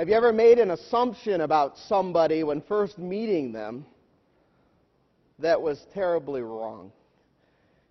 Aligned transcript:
Have 0.00 0.08
you 0.08 0.14
ever 0.14 0.32
made 0.32 0.58
an 0.58 0.70
assumption 0.70 1.42
about 1.42 1.76
somebody 1.76 2.42
when 2.42 2.62
first 2.62 2.96
meeting 2.96 3.52
them 3.52 3.84
that 5.38 5.60
was 5.60 5.84
terribly 5.92 6.40
wrong? 6.40 6.90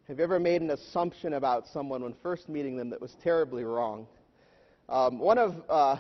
Have 0.07 0.17
you 0.17 0.23
ever 0.23 0.39
made 0.39 0.63
an 0.63 0.71
assumption 0.71 1.33
about 1.33 1.67
someone 1.67 2.01
when 2.01 2.15
first 2.23 2.49
meeting 2.49 2.77
them 2.77 2.89
that 2.89 2.99
was 2.99 3.15
terribly 3.21 3.63
wrong? 3.63 4.07
Um, 4.89 5.19
one 5.19 5.37
of 5.37 5.53
uh, 5.69 5.97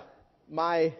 my 0.49 0.95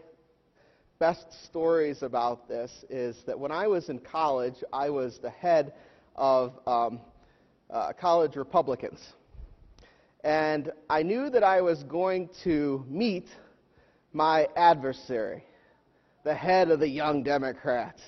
best 1.00 1.26
stories 1.44 2.04
about 2.04 2.48
this 2.48 2.86
is 2.88 3.18
that 3.26 3.40
when 3.40 3.52
I 3.52 3.66
was 3.66 3.90
in 3.90 3.98
college, 3.98 4.64
I 4.72 4.92
was 4.92 5.18
the 5.18 5.32
head 5.32 5.74
of 6.16 6.54
um, 6.68 7.00
uh, 7.72 7.94
college 7.94 8.36
Republicans. 8.36 9.00
And 10.24 10.72
I 10.88 11.02
knew 11.02 11.32
that 11.32 11.44
I 11.44 11.62
was 11.62 11.82
going 11.82 12.30
to 12.44 12.86
meet 12.88 13.26
my 14.14 14.48
adversary, 14.56 15.44
the 16.24 16.34
head 16.34 16.72
of 16.72 16.80
the 16.80 16.88
Young 16.88 17.24
Democrats. 17.24 18.02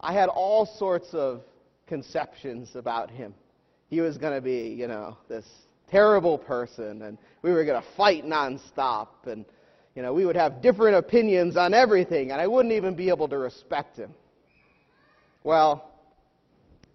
I 0.00 0.12
had 0.12 0.28
all 0.28 0.66
sorts 0.66 1.12
of 1.12 1.42
conceptions 1.86 2.76
about 2.76 3.10
him. 3.10 3.34
He 3.88 4.00
was 4.00 4.18
going 4.18 4.34
to 4.34 4.40
be, 4.40 4.76
you 4.78 4.86
know, 4.86 5.16
this 5.28 5.46
terrible 5.90 6.38
person, 6.38 7.02
and 7.02 7.18
we 7.42 7.50
were 7.50 7.64
going 7.64 7.82
to 7.82 7.88
fight 7.96 8.24
nonstop, 8.24 9.08
and, 9.26 9.44
you 9.94 10.02
know, 10.02 10.12
we 10.12 10.26
would 10.26 10.36
have 10.36 10.60
different 10.60 10.96
opinions 10.96 11.56
on 11.56 11.72
everything, 11.72 12.30
and 12.30 12.40
I 12.40 12.46
wouldn't 12.46 12.74
even 12.74 12.94
be 12.94 13.08
able 13.08 13.28
to 13.28 13.38
respect 13.38 13.96
him. 13.96 14.14
Well, 15.42 15.90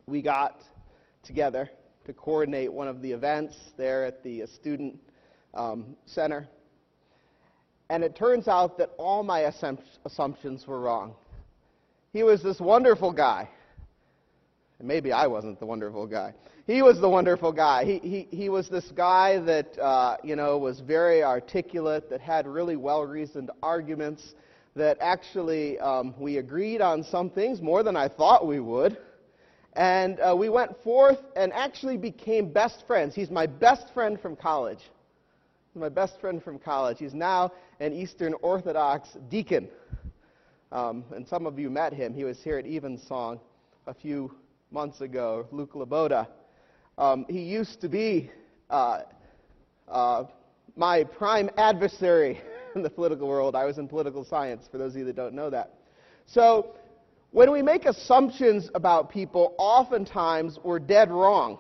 we 0.06 0.22
got 0.22 0.62
together 1.24 1.70
to 2.06 2.14
coordinate 2.14 2.72
one 2.72 2.88
of 2.88 3.02
the 3.02 3.12
events 3.12 3.56
there 3.78 4.06
at 4.06 4.24
the 4.24 4.46
student 4.46 5.00
um, 5.54 5.96
center. 6.06 6.48
And 7.90 8.04
it 8.04 8.16
turns 8.16 8.48
out 8.48 8.78
that 8.78 8.92
all 8.98 9.24
my 9.24 9.52
assumptions 10.06 10.66
were 10.66 10.80
wrong. 10.80 11.14
He 12.12 12.24
was 12.24 12.42
this 12.42 12.60
wonderful 12.60 13.12
guy. 13.12 13.50
Maybe 14.82 15.12
I 15.14 15.28
wasn't 15.28 15.60
the 15.60 15.66
wonderful 15.66 16.08
guy. 16.08 16.34
He 16.68 16.82
was 16.82 17.00
the 17.00 17.10
wonderful 17.10 17.54
guy. 17.54 17.86
He, 17.86 18.00
he, 18.00 18.36
he 18.36 18.50
was 18.50 18.68
this 18.68 18.92
guy 18.96 19.40
that, 19.40 19.78
uh, 19.80 20.18
you 20.24 20.36
know, 20.36 20.58
was 20.58 20.82
very 20.82 21.24
articulate, 21.24 22.10
that 22.10 22.20
had 22.20 22.48
really 22.48 22.76
well 22.76 23.04
reasoned 23.04 23.50
arguments, 23.62 24.36
that 24.76 24.98
actually 25.00 25.80
um, 25.80 26.14
we 26.18 26.38
agreed 26.38 26.82
on 26.82 27.04
some 27.04 27.30
things 27.30 27.62
more 27.62 27.84
than 27.84 27.96
I 27.96 28.08
thought 28.08 28.46
we 28.46 28.60
would. 28.60 28.98
And 29.74 30.20
uh, 30.20 30.36
we 30.38 30.50
went 30.50 30.82
forth 30.84 31.20
and 31.36 31.52
actually 31.54 31.98
became 31.98 32.52
best 32.52 32.84
friends. 32.86 33.16
He's 33.16 33.32
my 33.32 33.46
best 33.46 33.94
friend 33.94 34.20
from 34.20 34.36
college. 34.36 34.80
My 35.76 35.90
best 35.90 36.22
friend 36.22 36.44
from 36.44 36.60
college. 36.60 37.00
He's 37.00 37.16
now 37.16 37.52
an 37.80 37.94
Eastern 37.94 38.36
Orthodox 38.44 39.10
deacon. 39.28 39.68
Um, 40.72 41.04
and 41.16 41.28
some 41.28 41.48
of 41.48 41.58
you 41.58 41.72
met 41.72 41.94
him. 41.94 42.14
He 42.14 42.24
was 42.24 42.38
here 42.44 42.60
at 42.60 42.68
Evensong 42.68 43.40
a 43.88 43.94
few 43.94 44.36
months 44.70 45.02
ago, 45.02 45.48
Luke 45.52 45.74
Laboda. 45.74 46.28
Um, 47.00 47.26
he 47.28 47.40
used 47.40 47.82
to 47.82 47.90
be 47.90 48.30
uh, 48.70 49.02
uh, 49.88 50.26
my 50.76 51.06
prime 51.06 51.50
adversary 51.58 52.40
in 52.76 52.84
the 52.84 52.90
political 52.92 53.28
world. 53.28 53.56
I 53.56 53.66
was 53.66 53.80
in 53.80 53.88
political 53.88 54.24
science, 54.24 54.68
for 54.72 54.78
those 54.78 54.92
of 54.92 55.00
you 55.00 55.06
that 55.06 55.16
don't 55.16 55.34
know 55.34 55.50
that. 55.50 55.74
So 56.28 56.76
when 57.32 57.52
we 57.52 57.64
make 57.64 57.86
assumptions 57.86 58.70
about 58.76 59.10
people, 59.10 59.56
oftentimes 59.58 60.60
we're 60.64 60.78
dead 60.78 61.10
wrong, 61.10 61.58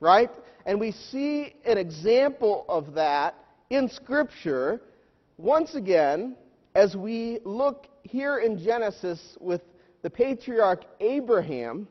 right? 0.00 0.30
And 0.64 0.80
we 0.80 0.92
see 0.92 1.56
an 1.66 1.76
example 1.76 2.64
of 2.66 2.94
that 2.94 3.34
in 3.70 3.88
Scripture, 3.88 4.80
once 5.38 5.76
again, 5.76 6.36
as 6.74 6.96
we 6.96 7.38
look 7.44 7.86
here 8.02 8.38
in 8.38 8.58
Genesis 8.58 9.36
with 9.40 9.62
the 10.02 10.10
patriarch 10.10 10.84
Abraham 11.00 11.86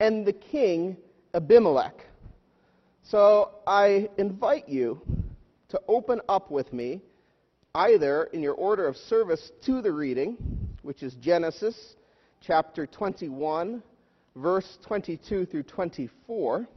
and 0.00 0.26
the 0.26 0.32
king 0.32 0.96
Abimelech. 1.32 1.94
So 3.02 3.50
I 3.66 4.08
invite 4.18 4.68
you 4.68 5.00
to 5.70 5.80
open 5.88 6.20
up 6.28 6.50
with 6.50 6.72
me, 6.72 7.00
either 7.74 8.24
in 8.24 8.42
your 8.42 8.54
order 8.54 8.86
of 8.86 8.96
service 8.96 9.50
to 9.64 9.82
the 9.82 9.92
reading, 9.92 10.36
which 10.82 11.02
is 11.02 11.14
Genesis 11.14 11.96
chapter 12.40 12.86
21, 12.86 13.82
verse 14.36 14.78
22 14.86 15.46
through 15.46 15.62
24, 15.62 16.68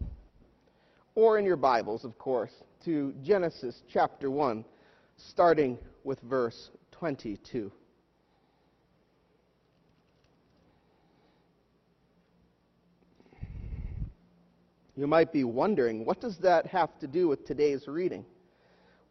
or 1.15 1.37
in 1.37 1.45
your 1.45 1.57
Bibles, 1.57 2.05
of 2.05 2.17
course, 2.17 2.51
to 2.85 3.13
Genesis 3.23 3.81
chapter 3.91 4.29
1, 4.29 4.63
starting 5.17 5.77
with 6.03 6.19
verse 6.21 6.71
22. 6.91 7.71
You 14.95 15.05
might 15.05 15.31
be 15.31 15.43
wondering, 15.43 16.05
what 16.05 16.19
does 16.19 16.37
that 16.39 16.65
have 16.67 16.97
to 16.99 17.07
do 17.07 17.27
with 17.27 17.45
today's 17.45 17.87
reading? 17.87 18.25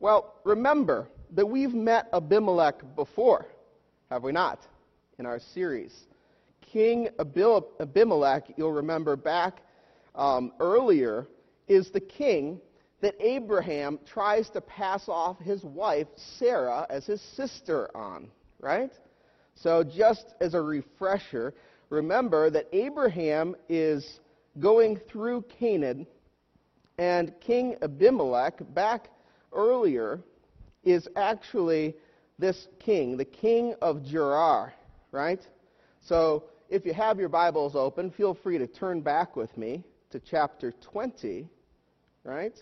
Well, 0.00 0.34
remember 0.44 1.08
that 1.32 1.46
we've 1.46 1.74
met 1.74 2.08
Abimelech 2.12 2.82
before, 2.96 3.46
have 4.10 4.24
we 4.24 4.32
not, 4.32 4.66
in 5.18 5.26
our 5.26 5.38
series? 5.38 5.94
King 6.60 7.08
Abimelech, 7.20 8.52
you'll 8.56 8.72
remember 8.72 9.16
back 9.16 9.62
um, 10.16 10.52
earlier, 10.58 11.28
is 11.68 11.90
the 11.90 12.00
king 12.00 12.60
that 13.00 13.14
Abraham 13.20 13.98
tries 14.06 14.48
to 14.50 14.60
pass 14.60 15.08
off 15.08 15.38
his 15.38 15.62
wife, 15.62 16.08
Sarah, 16.38 16.86
as 16.88 17.06
his 17.06 17.20
sister 17.20 17.94
on, 17.96 18.30
right? 18.60 18.92
So, 19.54 19.84
just 19.84 20.34
as 20.40 20.54
a 20.54 20.60
refresher, 20.60 21.54
remember 21.90 22.50
that 22.50 22.68
Abraham 22.72 23.54
is 23.68 24.20
going 24.58 24.96
through 25.10 25.44
Canaan, 25.58 26.06
and 26.98 27.32
King 27.40 27.76
Abimelech, 27.82 28.62
back 28.74 29.10
earlier, 29.52 30.20
is 30.82 31.08
actually 31.16 31.94
this 32.38 32.68
king, 32.78 33.16
the 33.16 33.24
king 33.24 33.74
of 33.82 34.02
Gerar, 34.04 34.72
right? 35.12 35.40
So, 36.00 36.44
if 36.68 36.84
you 36.84 36.94
have 36.94 37.18
your 37.18 37.28
Bibles 37.28 37.76
open, 37.76 38.10
feel 38.10 38.34
free 38.34 38.58
to 38.58 38.66
turn 38.66 39.00
back 39.00 39.36
with 39.36 39.56
me 39.56 39.84
to 40.10 40.20
chapter 40.20 40.72
20, 40.72 41.48
right? 42.24 42.54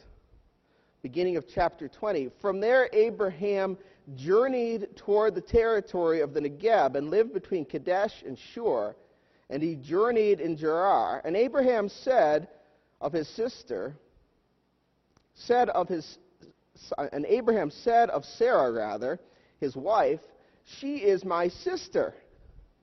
Beginning 1.05 1.37
of 1.37 1.45
chapter 1.47 1.87
20. 1.87 2.31
From 2.41 2.61
there, 2.61 2.89
Abraham 2.95 3.77
journeyed 4.17 4.97
toward 4.97 5.35
the 5.35 5.41
territory 5.43 6.23
of 6.23 6.33
the 6.33 6.41
Negeb 6.41 6.97
and 6.97 7.11
lived 7.11 7.35
between 7.35 7.67
Kadesh 7.67 8.23
and 8.27 8.39
Shur. 8.39 8.97
And 9.51 9.63
he 9.63 9.75
journeyed 9.75 10.41
in 10.41 10.57
Gerar. 10.57 11.21
And 11.23 11.37
Abraham 11.37 11.91
said 11.91 12.49
of 13.03 13.13
his 13.13 13.29
sister, 13.29 13.95
said 15.35 15.69
of 15.69 15.89
his, 15.89 16.17
and 17.13 17.27
Abraham 17.27 17.71
said 17.71 18.09
of 18.09 18.25
Sarah, 18.25 18.73
rather, 18.73 19.21
his 19.61 19.77
wife, 19.77 20.21
She 20.65 20.97
is 21.03 21.23
my 21.23 21.49
sister. 21.49 22.15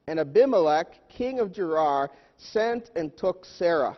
And 0.05 0.19
Abimelech, 0.19 1.09
king 1.09 1.39
of 1.39 1.51
Gerar, 1.51 2.11
sent 2.37 2.91
and 2.95 3.17
took 3.17 3.45
Sarah. 3.45 3.97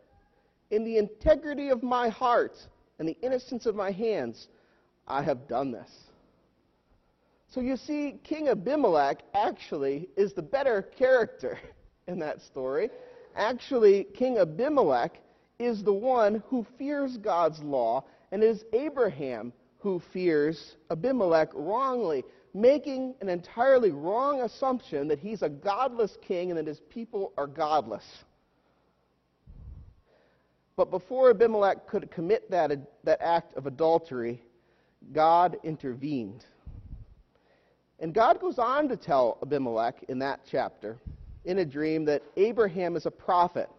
In 0.71 0.83
the 0.83 0.97
integrity 0.97 1.69
of 1.69 1.83
my 1.83 2.09
heart 2.09 2.57
and 2.97 3.07
the 3.07 3.17
innocence 3.21 3.65
of 3.65 3.75
my 3.75 3.91
hands, 3.91 4.47
I 5.07 5.21
have 5.21 5.47
done 5.47 5.71
this. 5.71 5.91
So 7.49 7.59
you 7.59 7.75
see, 7.75 8.15
King 8.23 8.47
Abimelech 8.47 9.23
actually 9.33 10.09
is 10.15 10.33
the 10.33 10.41
better 10.41 10.81
character 10.81 11.59
in 12.07 12.17
that 12.19 12.41
story. 12.41 12.89
Actually, 13.35 14.05
King 14.13 14.37
Abimelech 14.37 15.19
is 15.59 15.83
the 15.83 15.93
one 15.93 16.41
who 16.47 16.65
fears 16.77 17.17
God's 17.17 17.59
law, 17.61 18.05
and 18.31 18.41
it 18.41 18.47
is 18.47 18.63
Abraham 18.73 19.53
who 19.79 20.01
fears 20.13 20.75
Abimelech 20.89 21.49
wrongly 21.53 22.23
making 22.53 23.15
an 23.21 23.29
entirely 23.29 23.91
wrong 23.91 24.41
assumption 24.41 25.07
that 25.07 25.19
he's 25.19 25.41
a 25.41 25.49
godless 25.49 26.17
king 26.21 26.51
and 26.51 26.57
that 26.57 26.67
his 26.67 26.81
people 26.89 27.33
are 27.37 27.47
godless. 27.47 28.03
But 30.81 30.89
before 30.89 31.29
Abimelech 31.29 31.85
could 31.85 32.09
commit 32.09 32.49
that, 32.49 32.71
that 33.03 33.21
act 33.21 33.55
of 33.55 33.67
adultery, 33.67 34.41
God 35.13 35.57
intervened. 35.63 36.43
And 37.99 38.15
God 38.15 38.39
goes 38.41 38.57
on 38.57 38.89
to 38.89 38.97
tell 38.97 39.37
Abimelech 39.43 40.01
in 40.09 40.17
that 40.17 40.39
chapter, 40.49 40.97
in 41.45 41.59
a 41.59 41.65
dream, 41.65 42.03
that 42.05 42.23
Abraham 42.35 42.95
is 42.95 43.05
a 43.05 43.11
prophet 43.11 43.69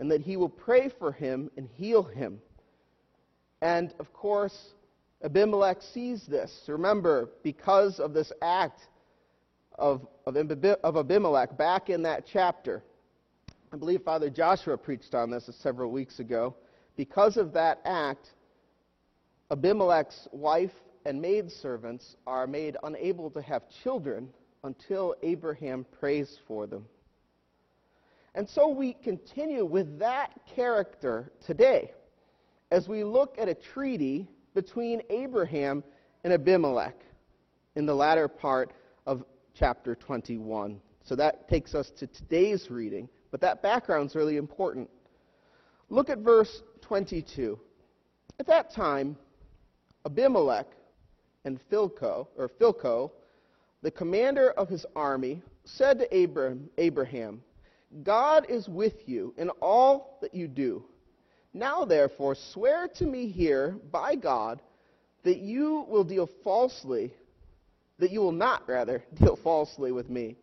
and 0.00 0.10
that 0.10 0.20
he 0.20 0.36
will 0.36 0.50
pray 0.50 0.90
for 0.98 1.12
him 1.12 1.50
and 1.56 1.66
heal 1.66 2.02
him. 2.02 2.42
And 3.62 3.94
of 3.98 4.12
course, 4.12 4.74
Abimelech 5.24 5.80
sees 5.80 6.26
this. 6.26 6.64
Remember, 6.68 7.30
because 7.42 7.98
of 8.00 8.12
this 8.12 8.30
act 8.42 8.82
of, 9.78 10.06
of, 10.26 10.36
Abimelech 10.36 11.56
back 11.56 11.88
in 11.88 12.02
that 12.02 12.24
chapter, 12.30 12.82
I 13.70 13.76
believe 13.76 14.02
Father 14.02 14.30
Joshua 14.30 14.78
preached 14.78 15.14
on 15.14 15.30
this 15.30 15.50
several 15.60 15.90
weeks 15.90 16.20
ago. 16.20 16.56
Because 16.96 17.36
of 17.36 17.52
that 17.52 17.80
act, 17.84 18.30
Abimelech's 19.50 20.26
wife 20.32 20.72
and 21.04 21.20
maidservants 21.20 22.16
are 22.26 22.46
made 22.46 22.76
unable 22.82 23.30
to 23.30 23.42
have 23.42 23.62
children 23.82 24.30
until 24.64 25.14
Abraham 25.22 25.84
prays 26.00 26.38
for 26.46 26.66
them. 26.66 26.86
And 28.34 28.48
so 28.48 28.68
we 28.68 28.94
continue 28.94 29.64
with 29.64 29.98
that 29.98 30.32
character 30.54 31.30
today 31.46 31.92
as 32.70 32.88
we 32.88 33.04
look 33.04 33.36
at 33.38 33.48
a 33.48 33.54
treaty 33.54 34.28
between 34.54 35.02
Abraham 35.10 35.84
and 36.24 36.32
Abimelech 36.32 36.96
in 37.76 37.84
the 37.84 37.94
latter 37.94 38.28
part 38.28 38.72
of 39.06 39.24
chapter 39.54 39.94
21. 39.94 40.80
So 41.04 41.16
that 41.16 41.48
takes 41.48 41.74
us 41.74 41.90
to 41.98 42.06
today's 42.06 42.70
reading, 42.70 43.08
but 43.30 43.40
that 43.40 43.62
background 43.62 44.10
is 44.10 44.14
really 44.14 44.36
important. 44.36 44.88
Look 45.90 46.10
at 46.10 46.18
verse 46.18 46.62
22. 46.82 47.58
At 48.40 48.46
that 48.46 48.72
time, 48.72 49.16
Abimelech 50.04 50.66
and 51.44 51.58
Philco, 51.70 52.28
or 52.36 52.48
Phicol, 52.48 53.10
the 53.82 53.90
commander 53.90 54.50
of 54.50 54.68
his 54.68 54.84
army, 54.94 55.42
said 55.64 55.98
to 55.98 56.16
Abraham, 56.16 56.68
Abraham, 56.78 57.42
God 58.02 58.46
is 58.48 58.68
with 58.68 59.08
you 59.08 59.34
in 59.38 59.50
all 59.60 60.18
that 60.20 60.34
you 60.34 60.48
do. 60.48 60.84
Now, 61.54 61.84
therefore, 61.84 62.34
swear 62.52 62.88
to 62.96 63.04
me 63.04 63.28
here 63.28 63.76
by 63.90 64.14
God 64.14 64.60
that 65.24 65.38
you 65.38 65.86
will 65.88 66.04
deal 66.04 66.28
falsely, 66.44 67.12
that 67.98 68.10
you 68.10 68.20
will 68.20 68.32
not, 68.32 68.68
rather, 68.68 69.02
deal 69.14 69.36
falsely 69.36 69.92
with 69.92 70.10
me, 70.10 70.36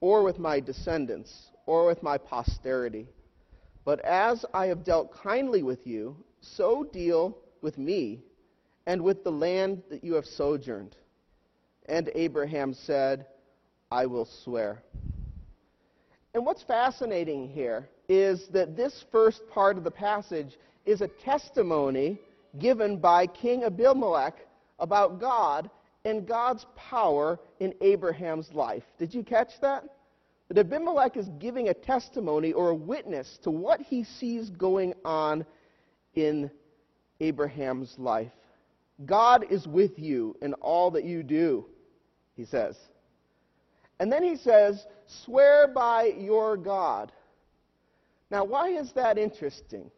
or 0.00 0.22
with 0.22 0.38
my 0.38 0.60
descendants, 0.60 1.48
or 1.66 1.86
with 1.86 2.02
my 2.02 2.16
posterity. 2.16 3.06
But 3.84 4.00
as 4.00 4.44
I 4.54 4.66
have 4.66 4.84
dealt 4.84 5.12
kindly 5.12 5.62
with 5.62 5.86
you, 5.86 6.16
so 6.40 6.84
deal 6.84 7.36
with 7.60 7.78
me 7.78 8.22
and 8.86 9.02
with 9.02 9.24
the 9.24 9.32
land 9.32 9.82
that 9.90 10.02
you 10.02 10.14
have 10.14 10.26
sojourned. 10.26 10.96
And 11.88 12.10
Abraham 12.14 12.74
said, 12.74 13.26
I 13.90 14.06
will 14.06 14.28
swear. 14.44 14.82
And 16.34 16.44
what's 16.44 16.62
fascinating 16.62 17.48
here 17.48 17.88
is 18.08 18.48
that 18.48 18.76
this 18.76 19.04
first 19.10 19.42
part 19.48 19.76
of 19.76 19.84
the 19.84 19.90
passage 19.90 20.58
is 20.84 21.00
a 21.00 21.08
testimony 21.08 22.20
given 22.58 22.98
by 22.98 23.26
King 23.26 23.64
Abimelech 23.64 24.34
about 24.78 25.20
God 25.20 25.70
and 26.04 26.26
God's 26.26 26.66
power 26.76 27.38
in 27.58 27.74
Abraham's 27.80 28.52
life. 28.52 28.84
Did 28.98 29.14
you 29.14 29.22
catch 29.22 29.60
that? 29.60 29.84
That 30.48 30.58
Abimelech 30.58 31.16
is 31.16 31.28
giving 31.38 31.68
a 31.68 31.74
testimony 31.74 32.52
or 32.52 32.70
a 32.70 32.74
witness 32.74 33.38
to 33.42 33.50
what 33.50 33.80
he 33.80 34.04
sees 34.04 34.48
going 34.50 34.94
on 35.04 35.44
in 36.14 36.50
Abraham's 37.20 37.94
life. 37.98 38.30
God 39.04 39.46
is 39.50 39.66
with 39.66 39.98
you 39.98 40.36
in 40.40 40.54
all 40.54 40.92
that 40.92 41.04
you 41.04 41.22
do, 41.22 41.66
he 42.36 42.44
says. 42.44 42.76
And 43.98 44.10
then 44.10 44.22
he 44.22 44.36
says, 44.36 44.84
swear 45.24 45.68
by 45.68 46.04
your 46.18 46.56
God. 46.56 47.12
Now, 48.30 48.44
why 48.44 48.70
is 48.70 48.92
that 48.92 49.18
interesting? 49.18 49.90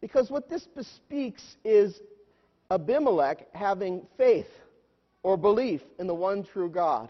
Because 0.00 0.30
what 0.30 0.48
this 0.48 0.66
bespeaks 0.66 1.56
is 1.64 2.00
Abimelech 2.70 3.54
having 3.54 4.06
faith 4.16 4.48
or 5.22 5.36
belief 5.36 5.80
in 5.98 6.06
the 6.06 6.14
one 6.14 6.44
true 6.44 6.70
God. 6.70 7.08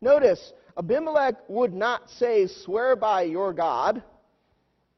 Notice, 0.00 0.52
Abimelech 0.78 1.34
would 1.48 1.74
not 1.74 2.08
say, 2.08 2.46
swear 2.46 2.94
by 2.94 3.22
your 3.22 3.52
God, 3.52 4.02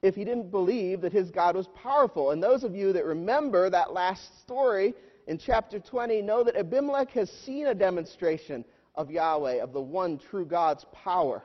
if 0.02 0.14
he 0.14 0.24
didn't 0.24 0.50
believe 0.50 1.00
that 1.00 1.12
his 1.12 1.30
God 1.30 1.56
was 1.56 1.68
powerful. 1.68 2.30
And 2.30 2.42
those 2.42 2.64
of 2.64 2.74
you 2.74 2.92
that 2.92 3.04
remember 3.04 3.70
that 3.70 3.92
last 3.92 4.40
story 4.40 4.94
in 5.26 5.38
chapter 5.38 5.78
20 5.78 6.22
know 6.22 6.44
that 6.44 6.56
Abimelech 6.56 7.10
has 7.12 7.30
seen 7.30 7.66
a 7.66 7.74
demonstration 7.74 8.64
of 8.94 9.10
Yahweh, 9.10 9.62
of 9.62 9.72
the 9.72 9.80
one 9.80 10.18
true 10.18 10.44
God's 10.44 10.84
power, 10.92 11.42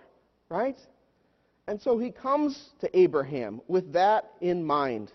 right? 0.49 0.77
And 1.67 1.81
so 1.81 1.97
he 1.97 2.11
comes 2.11 2.71
to 2.79 2.97
Abraham 2.97 3.61
with 3.67 3.93
that 3.93 4.31
in 4.41 4.63
mind. 4.63 5.11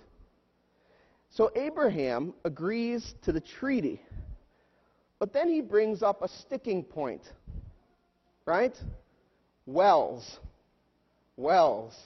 So 1.29 1.51
Abraham 1.55 2.35
agrees 2.45 3.15
to 3.23 3.33
the 3.33 3.41
treaty. 3.41 4.03
But 5.19 5.33
then 5.33 5.49
he 5.49 5.61
brings 5.61 6.03
up 6.03 6.23
a 6.23 6.29
sticking 6.29 6.83
point, 6.83 7.23
right? 8.47 8.77
Wells. 9.67 10.39
Wells. 11.37 11.97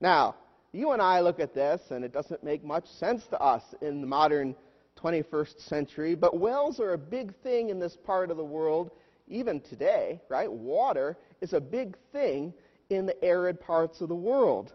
Now, 0.00 0.36
you 0.72 0.92
and 0.92 1.00
I 1.00 1.20
look 1.20 1.38
at 1.38 1.54
this, 1.54 1.80
and 1.90 2.04
it 2.04 2.12
doesn't 2.12 2.42
make 2.42 2.64
much 2.64 2.86
sense 2.98 3.24
to 3.30 3.40
us 3.40 3.62
in 3.80 4.00
the 4.00 4.06
modern 4.06 4.56
21st 5.00 5.60
century, 5.68 6.14
but 6.14 6.38
wells 6.38 6.80
are 6.80 6.92
a 6.92 6.98
big 6.98 7.34
thing 7.42 7.68
in 7.68 7.78
this 7.78 7.96
part 8.04 8.30
of 8.30 8.36
the 8.36 8.44
world, 8.44 8.90
even 9.28 9.60
today, 9.60 10.20
right? 10.28 10.50
Water 10.50 11.16
is 11.40 11.52
a 11.52 11.60
big 11.60 11.96
thing 12.12 12.52
in 12.90 13.06
the 13.06 13.24
arid 13.24 13.60
parts 13.60 14.00
of 14.00 14.08
the 14.08 14.14
world. 14.14 14.72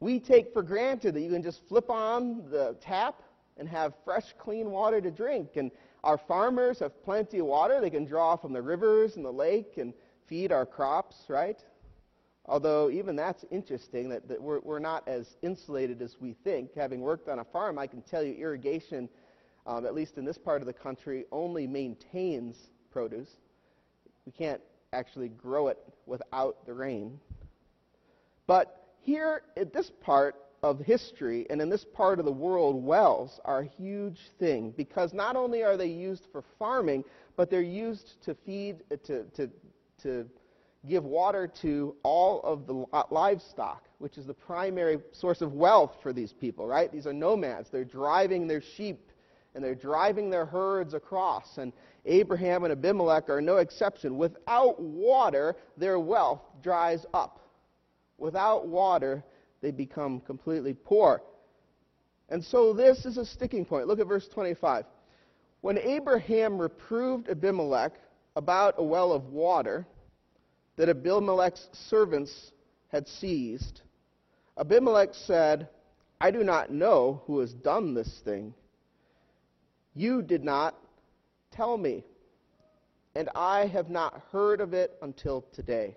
We 0.00 0.18
take 0.18 0.52
for 0.52 0.62
granted 0.62 1.14
that 1.14 1.20
you 1.20 1.30
can 1.30 1.42
just 1.42 1.60
flip 1.68 1.90
on 1.90 2.50
the 2.50 2.76
tap 2.80 3.22
and 3.56 3.68
have 3.68 3.92
fresh, 4.04 4.34
clean 4.38 4.70
water 4.70 5.00
to 5.00 5.10
drink. 5.10 5.50
And 5.56 5.70
our 6.02 6.18
farmers 6.18 6.80
have 6.80 7.04
plenty 7.04 7.38
of 7.38 7.46
water. 7.46 7.80
They 7.80 7.90
can 7.90 8.04
draw 8.04 8.36
from 8.36 8.52
the 8.52 8.62
rivers 8.62 9.16
and 9.16 9.24
the 9.24 9.30
lake 9.30 9.74
and 9.76 9.92
feed 10.28 10.52
our 10.52 10.66
crops, 10.66 11.16
right? 11.28 11.62
Although, 12.46 12.90
even 12.90 13.14
that's 13.14 13.44
interesting 13.50 14.08
that, 14.08 14.28
that 14.28 14.40
we're, 14.42 14.60
we're 14.60 14.80
not 14.80 15.06
as 15.06 15.36
insulated 15.42 16.02
as 16.02 16.16
we 16.20 16.34
think. 16.44 16.74
Having 16.74 17.00
worked 17.00 17.28
on 17.28 17.38
a 17.38 17.44
farm, 17.44 17.78
I 17.78 17.86
can 17.86 18.02
tell 18.02 18.22
you 18.22 18.34
irrigation, 18.34 19.08
um, 19.66 19.86
at 19.86 19.94
least 19.94 20.18
in 20.18 20.24
this 20.24 20.38
part 20.38 20.60
of 20.60 20.66
the 20.66 20.72
country, 20.72 21.24
only 21.30 21.66
maintains 21.66 22.56
produce. 22.90 23.30
We 24.26 24.32
can't 24.32 24.60
actually 24.92 25.28
grow 25.28 25.68
it 25.68 25.78
without 26.06 26.66
the 26.66 26.74
rain. 26.74 27.20
But 28.46 28.88
here, 29.00 29.42
at 29.56 29.72
this 29.72 29.90
part 30.02 30.36
of 30.62 30.78
history 30.78 31.46
and 31.50 31.60
in 31.60 31.68
this 31.68 31.84
part 31.84 32.18
of 32.18 32.24
the 32.24 32.32
world, 32.32 32.84
wells 32.84 33.40
are 33.44 33.60
a 33.60 33.66
huge 33.66 34.18
thing 34.38 34.72
because 34.76 35.12
not 35.12 35.34
only 35.34 35.62
are 35.62 35.76
they 35.76 35.86
used 35.86 36.26
for 36.30 36.44
farming, 36.58 37.04
but 37.36 37.50
they're 37.50 37.62
used 37.62 38.22
to 38.24 38.34
feed, 38.46 38.82
to, 39.04 39.24
to, 39.34 39.50
to 40.02 40.28
give 40.88 41.04
water 41.04 41.46
to 41.62 41.94
all 42.02 42.40
of 42.42 42.66
the 42.66 42.84
livestock, 43.10 43.84
which 43.98 44.18
is 44.18 44.26
the 44.26 44.34
primary 44.34 44.98
source 45.12 45.40
of 45.40 45.52
wealth 45.52 45.96
for 46.02 46.12
these 46.12 46.32
people, 46.32 46.66
right? 46.66 46.90
These 46.90 47.06
are 47.06 47.12
nomads. 47.12 47.70
They're 47.70 47.84
driving 47.84 48.46
their 48.46 48.60
sheep 48.60 49.10
and 49.54 49.62
they're 49.62 49.74
driving 49.74 50.30
their 50.30 50.46
herds 50.46 50.94
across. 50.94 51.58
And 51.58 51.72
Abraham 52.06 52.64
and 52.64 52.72
Abimelech 52.72 53.28
are 53.28 53.40
no 53.40 53.58
exception. 53.58 54.16
Without 54.16 54.80
water, 54.80 55.56
their 55.76 55.98
wealth 55.98 56.40
dries 56.62 57.04
up. 57.12 57.40
Without 58.18 58.66
water, 58.66 59.22
they 59.60 59.70
become 59.70 60.20
completely 60.20 60.74
poor. 60.74 61.22
And 62.28 62.42
so 62.42 62.72
this 62.72 63.04
is 63.04 63.18
a 63.18 63.26
sticking 63.26 63.64
point. 63.64 63.86
Look 63.86 64.00
at 64.00 64.06
verse 64.06 64.26
25. 64.28 64.84
When 65.60 65.78
Abraham 65.78 66.58
reproved 66.58 67.28
Abimelech 67.28 67.92
about 68.36 68.74
a 68.78 68.82
well 68.82 69.12
of 69.12 69.26
water 69.26 69.86
that 70.76 70.88
Abimelech's 70.88 71.68
servants 71.72 72.52
had 72.88 73.06
seized, 73.06 73.82
Abimelech 74.58 75.10
said, 75.14 75.68
I 76.20 76.30
do 76.30 76.44
not 76.44 76.70
know 76.70 77.22
who 77.26 77.40
has 77.40 77.52
done 77.52 77.94
this 77.94 78.20
thing. 78.24 78.54
You 79.94 80.22
did 80.22 80.44
not 80.44 80.74
tell 81.50 81.76
me, 81.76 82.04
and 83.14 83.28
I 83.34 83.66
have 83.66 83.90
not 83.90 84.22
heard 84.30 84.60
of 84.60 84.72
it 84.72 84.96
until 85.02 85.44
today. 85.52 85.96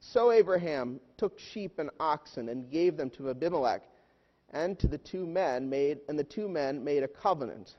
So 0.00 0.30
Abraham 0.30 1.00
took 1.16 1.38
sheep 1.38 1.78
and 1.78 1.90
oxen 1.98 2.48
and 2.48 2.70
gave 2.70 2.96
them 2.96 3.10
to 3.10 3.30
Abimelech 3.30 3.82
and 4.50 4.78
to 4.78 4.86
the 4.86 4.98
two 4.98 5.26
men 5.26 5.68
made 5.68 6.00
and 6.08 6.18
the 6.18 6.24
two 6.24 6.48
men 6.48 6.84
made 6.84 7.02
a 7.02 7.08
covenant. 7.08 7.76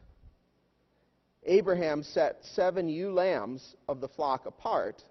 Abraham 1.48 2.04
set 2.04 2.44
seven 2.44 2.90
ewe 2.90 3.12
lambs 3.12 3.76
of 3.88 4.02
the 4.02 4.08
flock 4.08 4.46
apart, 4.46 5.04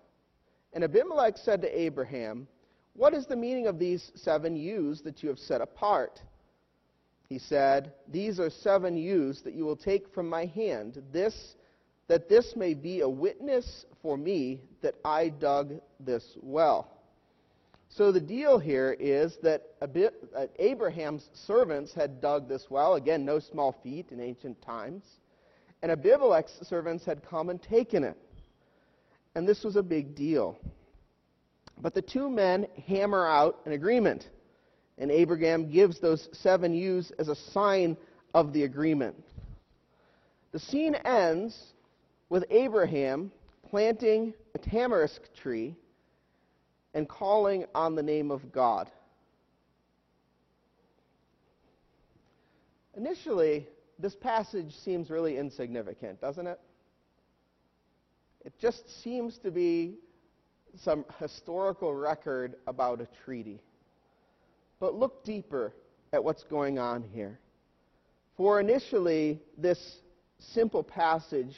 and 0.72 0.84
Abimelech 0.84 1.38
said 1.38 1.62
to 1.62 1.80
Abraham, 1.80 2.46
What 2.94 3.14
is 3.14 3.26
the 3.26 3.36
meaning 3.36 3.66
of 3.66 3.78
these 3.78 4.12
seven 4.14 4.54
ewes 4.54 5.02
that 5.02 5.22
you 5.22 5.28
have 5.28 5.38
set 5.38 5.60
apart? 5.60 6.20
He 7.28 7.38
said, 7.38 7.92
These 8.08 8.38
are 8.38 8.50
seven 8.50 8.96
ewes 8.96 9.42
that 9.42 9.54
you 9.54 9.64
will 9.64 9.76
take 9.76 10.12
from 10.14 10.28
my 10.28 10.46
hand. 10.46 11.02
This 11.12 11.56
that 12.08 12.28
this 12.28 12.54
may 12.54 12.74
be 12.74 13.00
a 13.00 13.08
witness 13.08 13.84
for 14.00 14.16
me 14.16 14.60
that 14.80 14.94
I 15.04 15.28
dug 15.28 15.74
this 15.98 16.36
well. 16.40 16.88
So 17.88 18.12
the 18.12 18.20
deal 18.20 18.58
here 18.58 18.96
is 18.98 19.38
that 19.42 19.62
Abraham's 20.58 21.28
servants 21.32 21.94
had 21.94 22.20
dug 22.20 22.48
this 22.48 22.66
well. 22.70 22.94
Again, 22.94 23.24
no 23.24 23.38
small 23.38 23.74
feat 23.82 24.06
in 24.10 24.20
ancient 24.20 24.60
times. 24.62 25.02
And 25.82 25.92
Abimelech's 25.92 26.58
servants 26.62 27.04
had 27.04 27.24
come 27.24 27.50
and 27.50 27.62
taken 27.62 28.02
it. 28.04 28.16
And 29.34 29.46
this 29.46 29.62
was 29.62 29.76
a 29.76 29.82
big 29.82 30.14
deal. 30.14 30.58
But 31.80 31.94
the 31.94 32.02
two 32.02 32.30
men 32.30 32.66
hammer 32.86 33.26
out 33.26 33.60
an 33.66 33.72
agreement. 33.72 34.28
And 34.98 35.10
Abraham 35.10 35.70
gives 35.70 36.00
those 36.00 36.28
seven 36.32 36.72
ewes 36.72 37.12
as 37.18 37.28
a 37.28 37.34
sign 37.34 37.96
of 38.34 38.52
the 38.52 38.64
agreement. 38.64 39.14
The 40.52 40.58
scene 40.58 40.94
ends 40.94 41.72
with 42.30 42.44
Abraham 42.50 43.30
planting 43.68 44.32
a 44.54 44.58
tamarisk 44.58 45.20
tree 45.34 45.76
and 46.94 47.06
calling 47.06 47.66
on 47.74 47.94
the 47.94 48.02
name 48.02 48.30
of 48.30 48.52
God. 48.52 48.90
Initially, 52.96 53.68
this 53.98 54.14
passage 54.14 54.74
seems 54.84 55.10
really 55.10 55.38
insignificant, 55.38 56.20
doesn't 56.20 56.46
it? 56.46 56.60
It 58.44 58.52
just 58.60 59.02
seems 59.02 59.38
to 59.38 59.50
be 59.50 59.94
some 60.82 61.04
historical 61.18 61.94
record 61.94 62.56
about 62.66 63.00
a 63.00 63.08
treaty. 63.24 63.60
But 64.78 64.94
look 64.94 65.24
deeper 65.24 65.72
at 66.12 66.22
what's 66.22 66.44
going 66.44 66.78
on 66.78 67.02
here. 67.02 67.40
For 68.36 68.60
initially, 68.60 69.40
this 69.56 69.96
simple 70.38 70.82
passage 70.82 71.56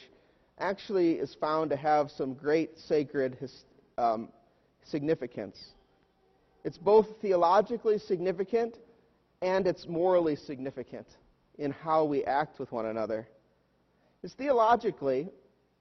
actually 0.57 1.13
is 1.13 1.35
found 1.39 1.69
to 1.71 1.75
have 1.75 2.09
some 2.09 2.33
great 2.33 2.79
sacred 2.79 3.37
um, 3.97 4.29
significance. 4.85 5.57
It's 6.63 6.77
both 6.77 7.07
theologically 7.21 7.99
significant 7.99 8.77
and 9.41 9.67
it's 9.67 9.87
morally 9.87 10.35
significant 10.35 11.07
in 11.59 11.71
how 11.71 12.03
we 12.05 12.23
act 12.25 12.59
with 12.59 12.71
one 12.71 12.87
another. 12.87 13.27
It's 14.23 14.33
theologically, 14.33 15.29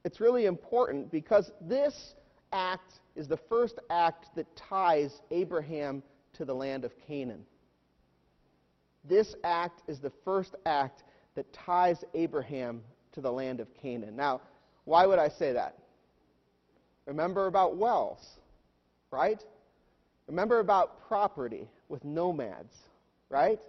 it's 0.04 0.20
really 0.20 0.44
important 0.44 1.10
because 1.10 1.50
this 1.60 2.14
act 2.52 3.00
is 3.16 3.26
the 3.26 3.38
first 3.48 3.78
act 3.88 4.26
that 4.36 4.46
ties 4.54 5.22
Abraham 5.30 6.02
to 6.34 6.44
the 6.44 6.54
land 6.54 6.84
of 6.84 6.92
Canaan. 7.06 7.46
This 9.04 9.34
act 9.42 9.80
is 9.88 9.98
the 9.98 10.12
first 10.24 10.54
act 10.66 11.04
that 11.34 11.50
ties 11.54 12.04
Abraham 12.12 12.82
to 13.12 13.22
the 13.22 13.32
land 13.32 13.60
of 13.60 13.68
Canaan. 13.80 14.14
Now, 14.14 14.42
why 14.84 15.06
would 15.06 15.18
I 15.18 15.30
say 15.30 15.54
that? 15.54 15.78
Remember 17.06 17.46
about 17.46 17.76
wells 17.76 18.38
right? 19.10 19.42
Remember 20.26 20.60
about 20.60 21.06
property 21.08 21.68
with 21.88 22.04
nomads, 22.04 22.74
right? 23.28 23.60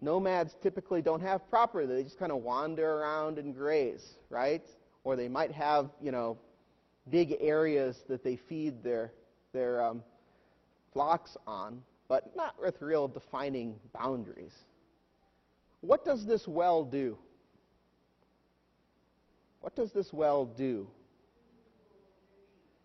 Nomads 0.00 0.54
typically 0.62 1.02
don't 1.02 1.20
have 1.20 1.48
property. 1.48 1.86
They 1.86 2.02
just 2.02 2.18
kind 2.18 2.32
of 2.32 2.38
wander 2.42 3.00
around 3.00 3.38
and 3.38 3.54
graze, 3.54 4.14
right? 4.28 4.64
Or 5.04 5.16
they 5.16 5.28
might 5.28 5.52
have, 5.52 5.90
you 6.00 6.12
know, 6.12 6.38
big 7.10 7.36
areas 7.40 7.96
that 8.08 8.24
they 8.24 8.36
feed 8.36 8.82
their, 8.82 9.12
their 9.52 9.82
um, 9.82 10.02
flocks 10.92 11.36
on, 11.46 11.82
but 12.08 12.34
not 12.36 12.54
with 12.60 12.80
real 12.80 13.08
defining 13.08 13.76
boundaries. 13.92 14.54
What 15.80 16.04
does 16.04 16.26
this 16.26 16.46
well 16.48 16.84
do? 16.84 17.18
What 19.60 19.74
does 19.76 19.92
this 19.92 20.12
well 20.12 20.44
do? 20.44 20.86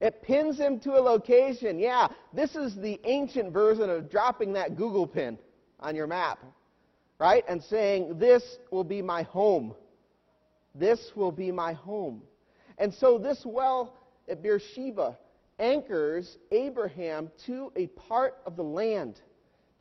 It 0.01 0.22
pins 0.22 0.58
him 0.58 0.80
to 0.82 0.92
a 0.94 1.01
location. 1.01 1.78
Yeah, 1.78 2.08
this 2.34 2.56
is 2.56 2.75
the 2.75 3.00
ancient 3.04 3.51
version 3.51 3.89
of 3.89 4.10
dropping 4.10 4.54
that 4.54 4.78
Google 4.78 5.06
pin 5.06 5.38
on 5.82 5.96
your 5.96 6.08
map, 6.08 6.39
right? 7.20 7.44
And 7.48 7.62
saying, 7.64 8.18
This 8.18 8.44
will 8.72 8.84
be 8.84 9.02
my 9.02 9.24
home. 9.24 9.76
This 10.74 11.12
will 11.16 11.32
be 11.32 11.52
my 11.52 11.74
home. 11.74 12.24
And 12.78 12.94
so 12.94 13.18
this 13.18 13.42
well 13.46 13.94
at 14.30 14.42
Beersheba 14.42 15.18
anchors 15.60 16.38
Abraham 16.52 17.30
to 17.46 17.72
a 17.76 17.88
part 17.88 18.38
of 18.46 18.56
the 18.56 18.64
land. 18.64 19.20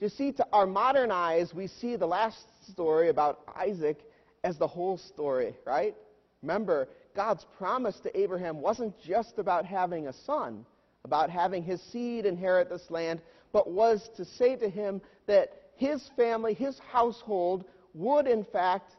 You 0.00 0.08
see, 0.08 0.32
to 0.32 0.46
our 0.52 0.66
modern 0.66 1.10
eyes, 1.10 1.54
we 1.54 1.66
see 1.68 1.96
the 1.96 2.06
last 2.06 2.46
story 2.70 3.08
about 3.08 3.40
Isaac 3.56 4.00
as 4.44 4.58
the 4.58 4.66
whole 4.66 4.98
story, 4.98 5.54
right? 5.64 5.94
Remember, 6.42 6.88
God's 7.16 7.44
promise 7.56 7.98
to 8.00 8.18
Abraham 8.18 8.60
wasn't 8.60 8.94
just 9.00 9.38
about 9.38 9.64
having 9.64 10.06
a 10.06 10.12
son, 10.12 10.64
about 11.04 11.30
having 11.30 11.62
his 11.64 11.80
seed 11.82 12.26
inherit 12.26 12.68
this 12.68 12.90
land, 12.90 13.20
but 13.52 13.70
was 13.70 14.08
to 14.16 14.24
say 14.24 14.54
to 14.56 14.68
him 14.68 15.00
that 15.26 15.52
his 15.78 16.02
family, 16.16 16.54
his 16.54 16.78
household, 16.92 17.64
would 17.94 18.26
in 18.26 18.44
fact 18.44 18.96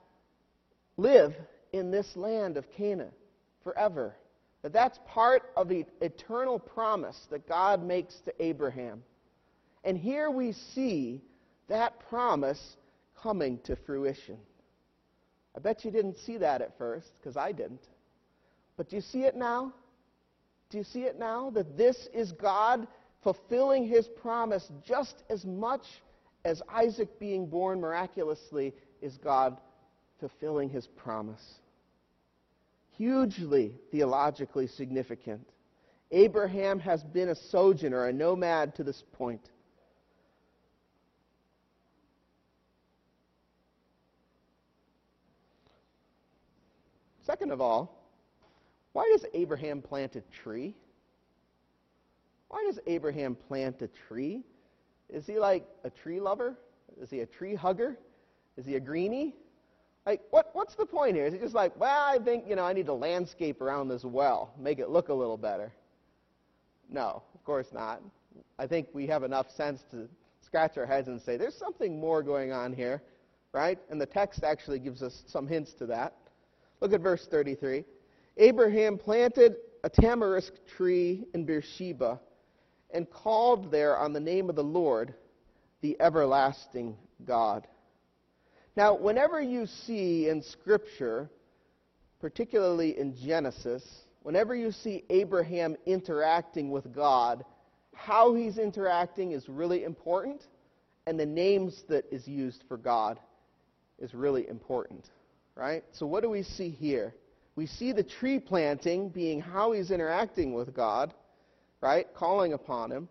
live 0.97 1.35
in 1.71 1.91
this 1.91 2.15
land 2.15 2.57
of 2.57 2.71
Canaan 2.71 3.11
forever. 3.63 4.15
That 4.63 4.73
that's 4.73 4.99
part 5.07 5.43
of 5.55 5.69
the 5.69 5.85
eternal 6.01 6.57
promise 6.57 7.17
that 7.29 7.47
God 7.47 7.83
makes 7.83 8.15
to 8.21 8.33
Abraham. 8.43 9.03
And 9.83 9.97
here 9.97 10.31
we 10.31 10.53
see 10.53 11.21
that 11.67 11.99
promise 12.09 12.77
coming 13.21 13.59
to 13.65 13.75
fruition. 13.75 14.37
I 15.55 15.59
bet 15.59 15.85
you 15.85 15.91
didn't 15.91 16.17
see 16.19 16.37
that 16.37 16.61
at 16.61 16.77
first, 16.77 17.09
because 17.17 17.37
I 17.37 17.51
didn't. 17.51 17.85
But 18.77 18.89
do 18.89 18.95
you 18.95 19.01
see 19.01 19.23
it 19.23 19.35
now? 19.35 19.73
Do 20.69 20.77
you 20.77 20.83
see 20.83 21.01
it 21.01 21.19
now? 21.19 21.49
That 21.49 21.77
this 21.77 22.07
is 22.13 22.31
God 22.31 22.87
fulfilling 23.23 23.87
his 23.87 24.07
promise 24.21 24.65
just 24.85 25.23
as 25.29 25.43
much 25.45 25.83
as 26.45 26.61
Isaac 26.69 27.19
being 27.19 27.47
born 27.47 27.79
miraculously 27.81 28.73
is 29.01 29.17
God 29.17 29.57
fulfilling 30.19 30.69
his 30.69 30.87
promise. 30.87 31.59
Hugely 32.97 33.73
theologically 33.91 34.67
significant. 34.67 35.47
Abraham 36.11 36.79
has 36.79 37.03
been 37.03 37.29
a 37.29 37.35
sojourner, 37.35 38.07
a 38.07 38.13
nomad 38.13 38.75
to 38.75 38.83
this 38.83 39.03
point. 39.13 39.49
Second 47.25 47.51
of 47.51 47.61
all, 47.61 47.95
why 48.93 49.07
does 49.13 49.23
Abraham 49.35 49.83
plant 49.83 50.15
a 50.15 50.21
tree? 50.43 50.75
Why 52.47 52.65
does 52.65 52.79
Abraham 52.87 53.35
plant 53.35 53.83
a 53.83 53.89
tree? 54.07 54.43
Is 55.09 55.25
he 55.25 55.39
like 55.39 55.65
a 55.83 55.89
tree 55.89 56.19
lover? 56.19 56.55
Is 57.01 57.09
he 57.09 57.21
a 57.21 57.25
tree 57.25 57.55
hugger? 57.55 57.97
Is 58.57 58.65
he 58.65 58.75
a 58.75 58.79
greenie? 58.79 59.35
Like, 60.05 60.21
what, 60.31 60.49
what's 60.53 60.75
the 60.75 60.85
point 60.85 61.15
here? 61.15 61.25
Is 61.25 61.33
he 61.33 61.39
just 61.39 61.53
like, 61.53 61.77
well, 61.79 62.05
I 62.07 62.17
think, 62.23 62.45
you 62.47 62.55
know, 62.55 62.63
I 62.63 62.73
need 62.73 62.85
to 62.87 62.93
landscape 62.93 63.61
around 63.61 63.89
this 63.89 64.03
well, 64.03 64.53
make 64.57 64.79
it 64.79 64.89
look 64.89 65.09
a 65.09 65.13
little 65.13 65.37
better? 65.37 65.71
No, 66.89 67.21
of 67.33 67.43
course 67.43 67.67
not. 67.71 68.01
I 68.57 68.67
think 68.67 68.87
we 68.93 69.07
have 69.07 69.23
enough 69.23 69.51
sense 69.51 69.81
to 69.91 70.07
scratch 70.41 70.77
our 70.77 70.85
heads 70.85 71.07
and 71.07 71.21
say, 71.21 71.37
there's 71.37 71.55
something 71.55 71.99
more 71.99 72.23
going 72.23 72.51
on 72.51 72.73
here, 72.73 73.03
right? 73.53 73.77
And 73.89 74.01
the 74.01 74.05
text 74.05 74.43
actually 74.43 74.79
gives 74.79 75.03
us 75.03 75.23
some 75.27 75.47
hints 75.47 75.73
to 75.75 75.85
that. 75.87 76.15
Look 76.81 76.93
at 76.93 77.01
verse 77.01 77.27
33. 77.29 77.83
Abraham 78.37 78.97
planted 78.97 79.57
a 79.83 79.89
tamarisk 79.89 80.51
tree 80.75 81.25
in 81.33 81.45
Beersheba 81.45 82.19
and 82.91 83.09
called 83.09 83.71
there 83.71 83.97
on 83.97 84.13
the 84.13 84.19
name 84.19 84.49
of 84.49 84.55
the 84.55 84.63
Lord, 84.63 85.13
the 85.81 85.99
everlasting 85.99 86.95
God. 87.25 87.67
Now, 88.75 88.95
whenever 88.95 89.41
you 89.41 89.65
see 89.65 90.29
in 90.29 90.41
Scripture, 90.41 91.29
particularly 92.19 92.97
in 92.97 93.15
Genesis, 93.15 93.83
whenever 94.23 94.55
you 94.55 94.71
see 94.71 95.03
Abraham 95.09 95.75
interacting 95.85 96.71
with 96.71 96.93
God, 96.93 97.43
how 97.93 98.33
he's 98.33 98.57
interacting 98.57 99.33
is 99.33 99.49
really 99.49 99.83
important, 99.83 100.41
and 101.05 101.19
the 101.19 101.25
names 101.25 101.83
that 101.89 102.05
is 102.11 102.27
used 102.27 102.63
for 102.67 102.77
God 102.77 103.19
is 103.99 104.13
really 104.13 104.47
important, 104.47 105.09
right? 105.55 105.83
So 105.91 106.05
what 106.05 106.23
do 106.23 106.29
we 106.29 106.43
see 106.43 106.69
here? 106.69 107.13
we 107.59 107.67
see 107.67 107.91
the 107.91 108.03
tree 108.03 108.39
planting 108.39 109.09
being 109.09 109.41
how 109.41 109.73
he's 109.73 109.91
interacting 109.91 110.53
with 110.53 110.73
God, 110.73 111.13
right? 111.81 112.07
Calling 112.13 112.53
upon 112.53 112.91
him. 112.91 113.09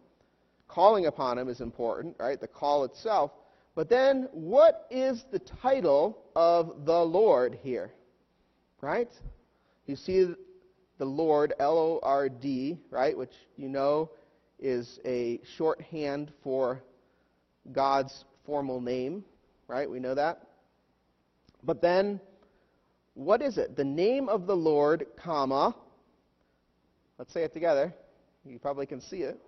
Calling 0.69 1.07
upon 1.07 1.39
him 1.39 1.49
is 1.49 1.61
important, 1.61 2.17
right? 2.19 2.41
The 2.41 2.49
call 2.49 2.85
itself. 2.85 3.31
But 3.75 3.89
then, 3.89 4.29
what 4.33 4.87
is 4.91 5.25
the 5.31 5.39
title 5.39 6.19
of 6.35 6.85
the 6.85 7.01
Lord 7.01 7.59
here? 7.63 7.93
Right? 8.81 9.11
You 9.87 9.97
see 9.97 10.35
the 10.99 11.05
Lord, 11.05 11.55
L 11.59 11.79
O 11.79 12.01
R 12.03 12.29
D, 12.29 12.79
right? 12.91 13.17
Which 13.17 13.33
you 13.57 13.69
know 13.69 14.11
is 14.59 14.99
a 15.05 15.41
shorthand 15.57 16.33
for 16.43 16.83
God's 17.71 18.25
formal 18.45 18.81
name, 18.81 19.25
right? 19.69 19.89
We 19.89 20.01
know 20.01 20.15
that. 20.15 20.43
But 21.63 21.81
then, 21.81 22.21
What 23.19 23.43
is 23.43 23.59
it? 23.59 23.75
The 23.77 23.85
name 23.85 24.29
of 24.29 24.47
the 24.47 24.55
Lord, 24.55 25.07
comma. 25.17 25.75
Let's 27.19 27.33
say 27.33 27.43
it 27.43 27.53
together. 27.53 27.93
You 28.45 28.59
probably 28.59 28.87
can 28.87 29.01
see 29.01 29.19
it. 29.19 29.41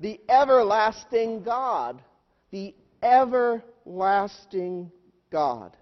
The 0.00 0.20
everlasting 0.28 1.42
God. 1.42 2.02
The 2.50 2.74
everlasting 3.02 4.90
God. 5.30 5.76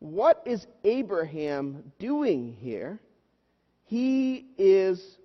What 0.00 0.42
is 0.46 0.66
Abraham 0.84 1.92
doing 1.98 2.56
here? 2.60 3.00
He 3.84 4.46
is 4.56 5.18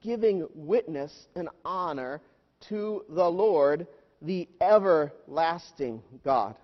giving 0.00 0.46
witness 0.54 1.28
and 1.34 1.48
honor 1.64 2.20
to 2.68 3.04
the 3.08 3.28
Lord, 3.28 3.86
the 4.20 4.48
everlasting 4.60 6.02
God. 6.24 6.56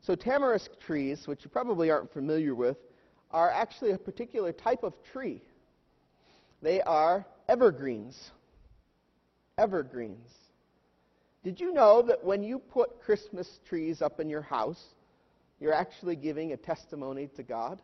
So, 0.00 0.16
tamarisk 0.16 0.70
trees, 0.80 1.26
which 1.26 1.44
you 1.44 1.50
probably 1.50 1.90
aren't 1.90 2.12
familiar 2.12 2.54
with, 2.56 2.76
are 3.30 3.50
actually 3.50 3.92
a 3.92 3.98
particular 3.98 4.52
type 4.52 4.82
of 4.82 4.94
tree. 5.12 5.42
They 6.62 6.80
are 6.80 7.26
evergreens. 7.48 8.30
Evergreens. 9.58 10.30
Did 11.44 11.60
you 11.60 11.72
know 11.72 12.02
that 12.02 12.24
when 12.24 12.44
you 12.44 12.58
put 12.58 13.02
Christmas 13.02 13.58
trees 13.68 14.00
up 14.00 14.20
in 14.20 14.30
your 14.30 14.42
house, 14.42 14.82
you're 15.60 15.74
actually 15.74 16.16
giving 16.16 16.52
a 16.52 16.56
testimony 16.56 17.28
to 17.36 17.42
God? 17.42 17.82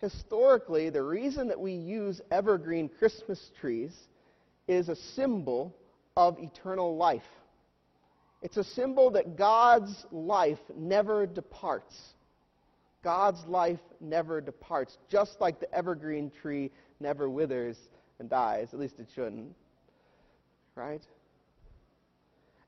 Historically, 0.00 0.90
the 0.90 1.02
reason 1.02 1.48
that 1.48 1.58
we 1.58 1.72
use 1.72 2.20
evergreen 2.30 2.90
Christmas 2.90 3.50
trees 3.58 3.94
is 4.68 4.90
a 4.90 4.96
symbol 4.96 5.74
of 6.16 6.38
eternal 6.38 6.96
life. 6.96 7.22
It's 8.42 8.58
a 8.58 8.64
symbol 8.64 9.10
that 9.12 9.36
God's 9.36 10.04
life 10.12 10.58
never 10.76 11.26
departs. 11.26 12.13
God's 13.04 13.44
life 13.46 13.78
never 14.00 14.40
departs, 14.40 14.96
just 15.08 15.40
like 15.40 15.60
the 15.60 15.72
evergreen 15.72 16.30
tree 16.30 16.72
never 16.98 17.28
withers 17.28 17.76
and 18.18 18.30
dies. 18.30 18.70
At 18.72 18.80
least 18.80 18.98
it 18.98 19.08
shouldn't. 19.14 19.54
Right? 20.74 21.02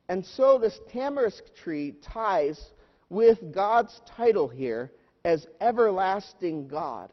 And 0.09 0.25
so 0.25 0.59
this 0.59 0.79
tamarisk 0.93 1.55
tree 1.57 1.95
ties 2.03 2.71
with 3.09 3.53
God's 3.53 4.01
title 4.07 4.47
here 4.47 4.93
as 5.25 5.47
everlasting 5.61 6.69
God. 6.69 7.13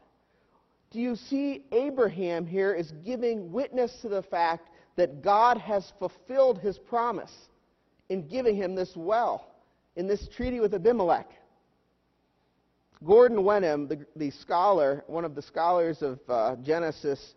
Do 0.90 1.00
you 1.00 1.16
see 1.16 1.64
Abraham 1.72 2.46
here 2.46 2.72
is 2.72 2.92
giving 3.04 3.50
witness 3.50 4.00
to 4.02 4.08
the 4.08 4.22
fact 4.22 4.68
that 4.96 5.22
God 5.22 5.58
has 5.58 5.92
fulfilled 5.98 6.60
his 6.60 6.78
promise 6.78 7.48
in 8.10 8.28
giving 8.28 8.54
him 8.54 8.76
this 8.76 8.92
well 8.94 9.50
in 9.96 10.06
this 10.06 10.28
treaty 10.28 10.60
with 10.60 10.74
Abimelech? 10.74 11.28
Gordon 13.04 13.44
Wenham, 13.44 13.86
the, 13.86 14.06
the 14.16 14.30
scholar, 14.30 15.04
one 15.06 15.24
of 15.24 15.34
the 15.34 15.42
scholars 15.42 16.00
of 16.00 16.18
uh, 16.28 16.56
Genesis, 16.56 17.34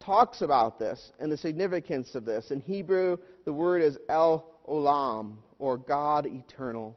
talks 0.00 0.42
about 0.42 0.78
this 0.78 1.12
and 1.18 1.30
the 1.30 1.36
significance 1.36 2.14
of 2.14 2.24
this. 2.24 2.50
In 2.50 2.60
Hebrew, 2.60 3.16
the 3.44 3.52
word 3.52 3.82
is 3.82 3.98
El 4.08 4.46
Olam, 4.68 5.36
or 5.58 5.76
God 5.76 6.26
eternal. 6.26 6.96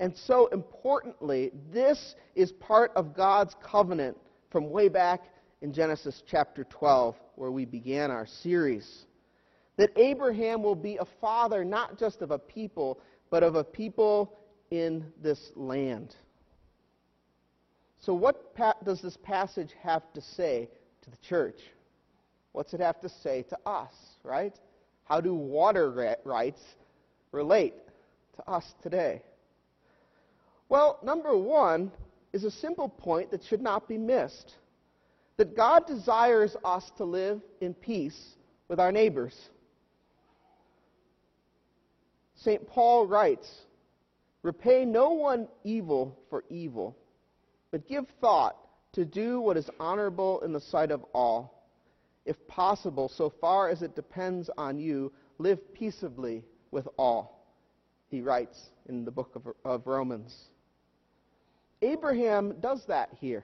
And 0.00 0.16
so 0.16 0.46
importantly, 0.48 1.52
this 1.72 2.16
is 2.34 2.52
part 2.52 2.92
of 2.96 3.14
God's 3.14 3.54
covenant 3.62 4.16
from 4.50 4.70
way 4.70 4.88
back 4.88 5.22
in 5.62 5.72
Genesis 5.72 6.22
chapter 6.28 6.64
12, 6.64 7.14
where 7.36 7.50
we 7.50 7.64
began 7.64 8.10
our 8.10 8.26
series. 8.26 9.06
That 9.76 9.90
Abraham 9.96 10.62
will 10.62 10.74
be 10.74 10.96
a 10.96 11.06
father 11.20 11.64
not 11.64 11.98
just 11.98 12.22
of 12.22 12.30
a 12.30 12.38
people, 12.38 13.00
but 13.30 13.42
of 13.42 13.54
a 13.54 13.64
people 13.64 14.38
in 14.70 15.06
this 15.22 15.50
land. 15.54 16.14
So, 18.04 18.12
what 18.12 18.54
does 18.84 19.00
this 19.00 19.16
passage 19.16 19.70
have 19.82 20.12
to 20.12 20.20
say 20.20 20.68
to 21.02 21.10
the 21.10 21.16
church? 21.18 21.58
What's 22.52 22.74
it 22.74 22.80
have 22.80 23.00
to 23.00 23.08
say 23.08 23.42
to 23.48 23.58
us, 23.66 23.94
right? 24.22 24.54
How 25.04 25.20
do 25.20 25.34
water 25.34 26.16
rights 26.24 26.60
relate 27.32 27.74
to 28.36 28.50
us 28.50 28.74
today? 28.82 29.22
Well, 30.68 30.98
number 31.02 31.36
one, 31.36 31.90
is 32.34 32.42
a 32.42 32.50
simple 32.50 32.88
point 32.88 33.30
that 33.30 33.44
should 33.44 33.62
not 33.62 33.88
be 33.88 33.96
missed 33.96 34.56
that 35.36 35.56
God 35.56 35.86
desires 35.86 36.56
us 36.64 36.90
to 36.96 37.04
live 37.04 37.40
in 37.60 37.74
peace 37.74 38.34
with 38.68 38.80
our 38.80 38.90
neighbors. 38.90 39.34
St. 42.34 42.66
Paul 42.66 43.06
writes, 43.06 43.48
Repay 44.42 44.84
no 44.84 45.10
one 45.10 45.46
evil 45.62 46.18
for 46.28 46.44
evil, 46.50 46.96
but 47.74 47.88
give 47.88 48.06
thought 48.20 48.56
to 48.92 49.04
do 49.04 49.40
what 49.40 49.56
is 49.56 49.68
honorable 49.80 50.40
in 50.42 50.52
the 50.52 50.60
sight 50.60 50.92
of 50.92 51.04
all. 51.12 51.66
If 52.24 52.36
possible, 52.46 53.08
so 53.08 53.32
far 53.40 53.68
as 53.68 53.82
it 53.82 53.96
depends 53.96 54.48
on 54.56 54.78
you, 54.78 55.12
live 55.38 55.74
peaceably 55.74 56.44
with 56.70 56.86
all. 56.96 57.48
He 58.10 58.20
writes 58.20 58.70
in 58.88 59.04
the 59.04 59.10
book 59.10 59.34
of, 59.34 59.48
of 59.64 59.88
Romans. 59.88 60.32
Abraham 61.82 62.54
does 62.60 62.84
that 62.86 63.10
here. 63.18 63.42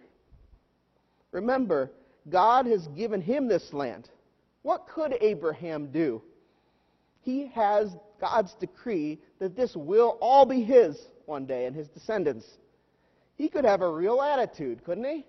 Remember, 1.32 1.90
God 2.28 2.66
has 2.66 2.86
given 2.86 3.20
him 3.20 3.48
this 3.48 3.72
land. 3.72 4.08
What 4.62 4.86
could 4.86 5.12
Abraham 5.20 5.90
do? 5.90 6.22
He 7.22 7.48
has 7.48 7.96
God's 8.20 8.54
decree 8.60 9.18
that 9.40 9.56
this 9.56 9.74
will 9.74 10.18
all 10.20 10.46
be 10.46 10.62
his 10.62 10.96
one 11.26 11.46
day 11.46 11.66
and 11.66 11.74
his 11.74 11.88
descendants. 11.88 12.46
He 13.40 13.48
could 13.48 13.64
have 13.64 13.81
a 13.81 13.90
real 13.90 14.20
attitude, 14.20 14.85
couldn't 14.85 15.05
he? 15.05 15.24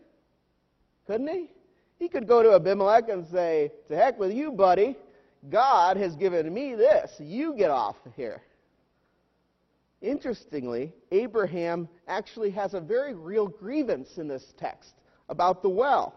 Couldn't 1.08 1.30
he? 1.30 1.50
He 1.97 2.10
could 2.10 2.28
go 2.28 2.43
to 2.43 2.56
Abimelech 2.56 3.08
and 3.08 3.26
say, 3.26 3.71
To 3.88 3.95
heck 3.95 4.19
with 4.19 4.34
you, 4.34 4.52
buddy. 4.52 4.97
God 5.50 5.95
has 5.95 6.13
given 6.17 6.54
me 6.54 6.76
this. 6.76 7.10
You 7.19 7.56
get 7.56 7.71
off 7.71 7.95
here. 8.17 8.41
Interestingly, 10.02 10.93
Abraham 11.13 11.88
actually 12.10 12.52
has 12.52 12.74
a 12.74 12.82
very 12.82 13.13
real 13.13 13.47
grievance 13.47 14.17
in 14.17 14.28
this 14.28 14.54
text 14.58 14.91
about 15.30 15.62
the 15.62 15.69
well. 15.69 16.13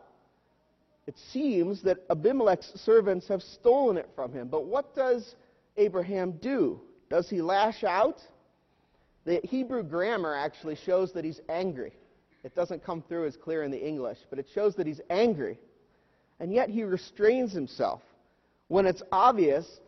It 1.06 1.14
seems 1.16 1.80
that 1.82 1.98
Abimelech's 2.10 2.72
servants 2.74 3.28
have 3.28 3.40
stolen 3.40 3.98
it 3.98 4.08
from 4.16 4.32
him. 4.32 4.48
But 4.48 4.64
what 4.64 4.96
does 4.96 5.36
Abraham 5.76 6.32
do? 6.42 6.80
Does 7.08 7.30
he 7.30 7.40
lash 7.40 7.84
out? 7.84 8.20
The 9.24 9.40
Hebrew 9.44 9.82
grammar 9.82 10.34
actually 10.34 10.76
shows 10.76 11.12
that 11.12 11.24
he's 11.24 11.40
angry. 11.48 11.92
It 12.42 12.54
doesn't 12.54 12.84
come 12.84 13.02
through 13.02 13.26
as 13.26 13.36
clear 13.36 13.62
in 13.62 13.70
the 13.70 13.86
English, 13.86 14.18
but 14.28 14.38
it 14.38 14.46
shows 14.54 14.74
that 14.76 14.86
he's 14.86 15.00
angry. 15.08 15.58
And 16.40 16.52
yet 16.52 16.68
he 16.68 16.84
restrains 16.84 17.52
himself 17.52 18.02
when 18.68 18.86
it's 18.86 19.02
obvious 19.10 19.80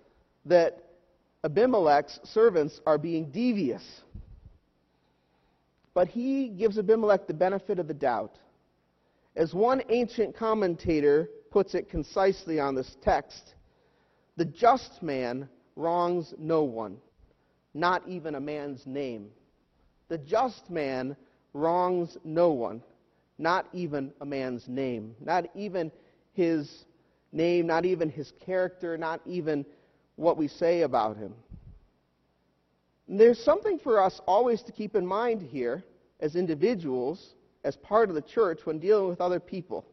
that 0.46 0.83
Abimelech's 1.44 2.18
servants 2.25 2.81
are 2.87 2.99
being 2.99 3.31
devious. 3.31 4.03
But 5.92 6.09
he 6.09 6.49
gives 6.49 6.79
Abimelech 6.79 7.27
the 7.27 7.35
benefit 7.35 7.79
of 7.79 7.88
the 7.88 7.94
doubt. 7.94 8.38
As 9.35 9.53
one 9.53 9.83
ancient 9.90 10.35
commentator 10.37 11.29
puts 11.51 11.75
it 11.75 11.90
concisely 11.90 12.59
on 12.59 12.75
this 12.75 12.96
text, 13.03 13.55
the 14.37 14.44
just 14.44 15.03
man 15.03 15.49
wrongs 15.75 16.33
no 16.38 16.62
one, 16.62 16.96
not 17.76 18.08
even 18.08 18.34
a 18.34 18.40
man's 18.40 18.86
name. 18.86 19.28
The 20.08 20.18
just 20.18 20.70
man 20.70 21.16
wrongs 21.52 22.16
no 22.24 22.50
one, 22.50 22.82
not 23.38 23.66
even 23.72 24.12
a 24.20 24.26
man's 24.26 24.66
name, 24.66 25.14
not 25.20 25.46
even 25.54 25.92
his 26.32 26.86
name, 27.32 27.66
not 27.66 27.84
even 27.84 28.08
his 28.08 28.32
character, 28.44 28.96
not 28.96 29.20
even 29.26 29.64
what 30.16 30.36
we 30.36 30.48
say 30.48 30.82
about 30.82 31.16
him. 31.16 31.34
And 33.08 33.20
there's 33.20 33.38
something 33.38 33.78
for 33.78 34.02
us 34.02 34.20
always 34.26 34.62
to 34.62 34.72
keep 34.72 34.96
in 34.96 35.06
mind 35.06 35.42
here 35.42 35.84
as 36.20 36.34
individuals, 36.34 37.34
as 37.62 37.76
part 37.76 38.08
of 38.08 38.14
the 38.14 38.22
church, 38.22 38.60
when 38.64 38.78
dealing 38.78 39.08
with 39.08 39.20
other 39.20 39.38
people. 39.38 39.84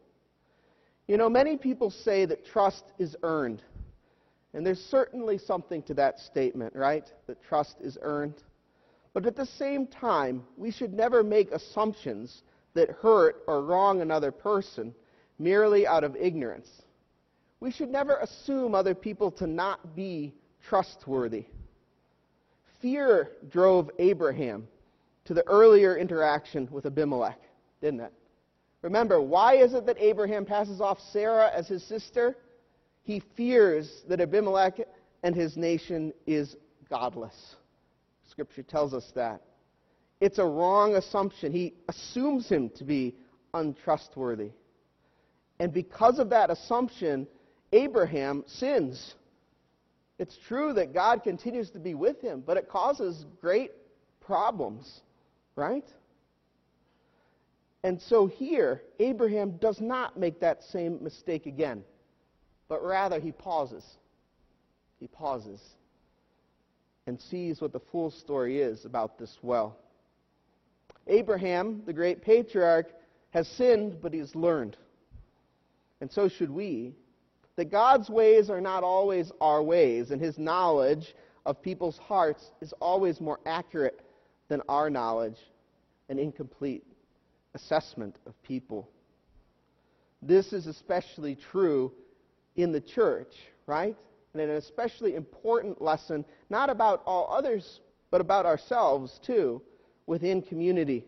You 1.06 1.18
know, 1.18 1.28
many 1.28 1.58
people 1.58 1.90
say 1.90 2.24
that 2.24 2.46
trust 2.46 2.84
is 2.98 3.14
earned. 3.22 3.62
And 4.54 4.64
there's 4.64 4.80
certainly 4.80 5.36
something 5.36 5.82
to 5.82 5.94
that 5.94 6.20
statement, 6.20 6.74
right? 6.76 7.04
That 7.26 7.42
trust 7.42 7.76
is 7.80 7.98
earned. 8.00 8.42
But 9.12 9.26
at 9.26 9.36
the 9.36 9.46
same 9.46 9.86
time, 9.86 10.44
we 10.56 10.70
should 10.70 10.92
never 10.92 11.22
make 11.24 11.50
assumptions 11.50 12.42
that 12.74 12.90
hurt 12.90 13.42
or 13.46 13.62
wrong 13.62 14.00
another 14.00 14.30
person 14.30 14.94
merely 15.38 15.86
out 15.86 16.04
of 16.04 16.16
ignorance. 16.16 16.68
We 17.58 17.72
should 17.72 17.90
never 17.90 18.16
assume 18.18 18.74
other 18.74 18.94
people 18.94 19.30
to 19.32 19.46
not 19.46 19.96
be 19.96 20.34
trustworthy. 20.68 21.46
Fear 22.80 23.32
drove 23.50 23.90
Abraham 23.98 24.68
to 25.24 25.34
the 25.34 25.46
earlier 25.46 25.96
interaction 25.96 26.68
with 26.70 26.86
Abimelech, 26.86 27.40
didn't 27.80 28.00
it? 28.00 28.12
Remember, 28.82 29.20
why 29.20 29.56
is 29.56 29.72
it 29.72 29.86
that 29.86 29.96
Abraham 29.98 30.44
passes 30.44 30.80
off 30.80 31.00
Sarah 31.10 31.50
as 31.54 31.66
his 31.66 31.82
sister? 31.82 32.36
He 33.04 33.22
fears 33.36 34.02
that 34.08 34.20
Abimelech 34.20 34.80
and 35.22 35.34
his 35.34 35.56
nation 35.56 36.12
is 36.26 36.56
godless. 36.90 37.56
Scripture 38.30 38.62
tells 38.62 38.92
us 38.92 39.10
that. 39.14 39.42
It's 40.20 40.38
a 40.38 40.44
wrong 40.44 40.96
assumption. 40.96 41.52
He 41.52 41.74
assumes 41.88 42.48
him 42.48 42.70
to 42.76 42.84
be 42.84 43.14
untrustworthy. 43.52 44.50
And 45.60 45.72
because 45.72 46.18
of 46.18 46.30
that 46.30 46.50
assumption, 46.50 47.28
Abraham 47.72 48.44
sins. 48.46 49.14
It's 50.18 50.36
true 50.48 50.72
that 50.74 50.94
God 50.94 51.22
continues 51.22 51.70
to 51.70 51.78
be 51.78 51.94
with 51.94 52.20
him, 52.20 52.42
but 52.44 52.56
it 52.56 52.68
causes 52.68 53.26
great 53.40 53.72
problems, 54.20 55.00
right? 55.56 55.84
And 57.82 58.00
so 58.00 58.26
here, 58.26 58.82
Abraham 58.98 59.58
does 59.58 59.80
not 59.80 60.18
make 60.18 60.40
that 60.40 60.62
same 60.62 61.02
mistake 61.02 61.46
again, 61.46 61.84
but 62.68 62.82
rather 62.84 63.20
he 63.20 63.32
pauses. 63.32 63.84
He 64.98 65.06
pauses 65.06 65.60
and 67.06 67.20
sees 67.20 67.60
what 67.60 67.72
the 67.72 67.80
full 67.80 68.10
story 68.10 68.60
is 68.60 68.84
about 68.84 69.18
this 69.18 69.36
well. 69.42 69.76
Abraham, 71.06 71.82
the 71.84 71.92
great 71.92 72.22
patriarch, 72.22 72.90
has 73.30 73.46
sinned, 73.48 74.00
but 74.00 74.14
he's 74.14 74.34
learned. 74.34 74.76
And 76.00 76.10
so 76.10 76.28
should 76.28 76.50
we. 76.50 76.94
That 77.56 77.70
God's 77.70 78.08
ways 78.08 78.50
are 78.50 78.60
not 78.60 78.82
always 78.82 79.30
our 79.40 79.62
ways, 79.62 80.10
and 80.10 80.20
his 80.20 80.38
knowledge 80.38 81.14
of 81.46 81.62
people's 81.62 81.98
hearts 81.98 82.50
is 82.60 82.72
always 82.80 83.20
more 83.20 83.38
accurate 83.46 84.00
than 84.48 84.62
our 84.68 84.90
knowledge 84.90 85.38
and 86.08 86.18
incomplete 86.18 86.84
assessment 87.54 88.18
of 88.26 88.40
people. 88.42 88.88
This 90.20 90.52
is 90.52 90.66
especially 90.66 91.36
true 91.36 91.92
in 92.56 92.72
the 92.72 92.80
church, 92.80 93.32
right? 93.66 93.96
And 94.32 94.42
an 94.42 94.50
especially 94.50 95.14
important 95.14 95.80
lesson, 95.80 96.24
not 96.50 96.70
about 96.70 97.02
all 97.06 97.32
others, 97.32 97.80
but 98.10 98.20
about 98.20 98.46
ourselves 98.46 99.20
too, 99.24 99.62
within 100.06 100.42
community. 100.42 101.04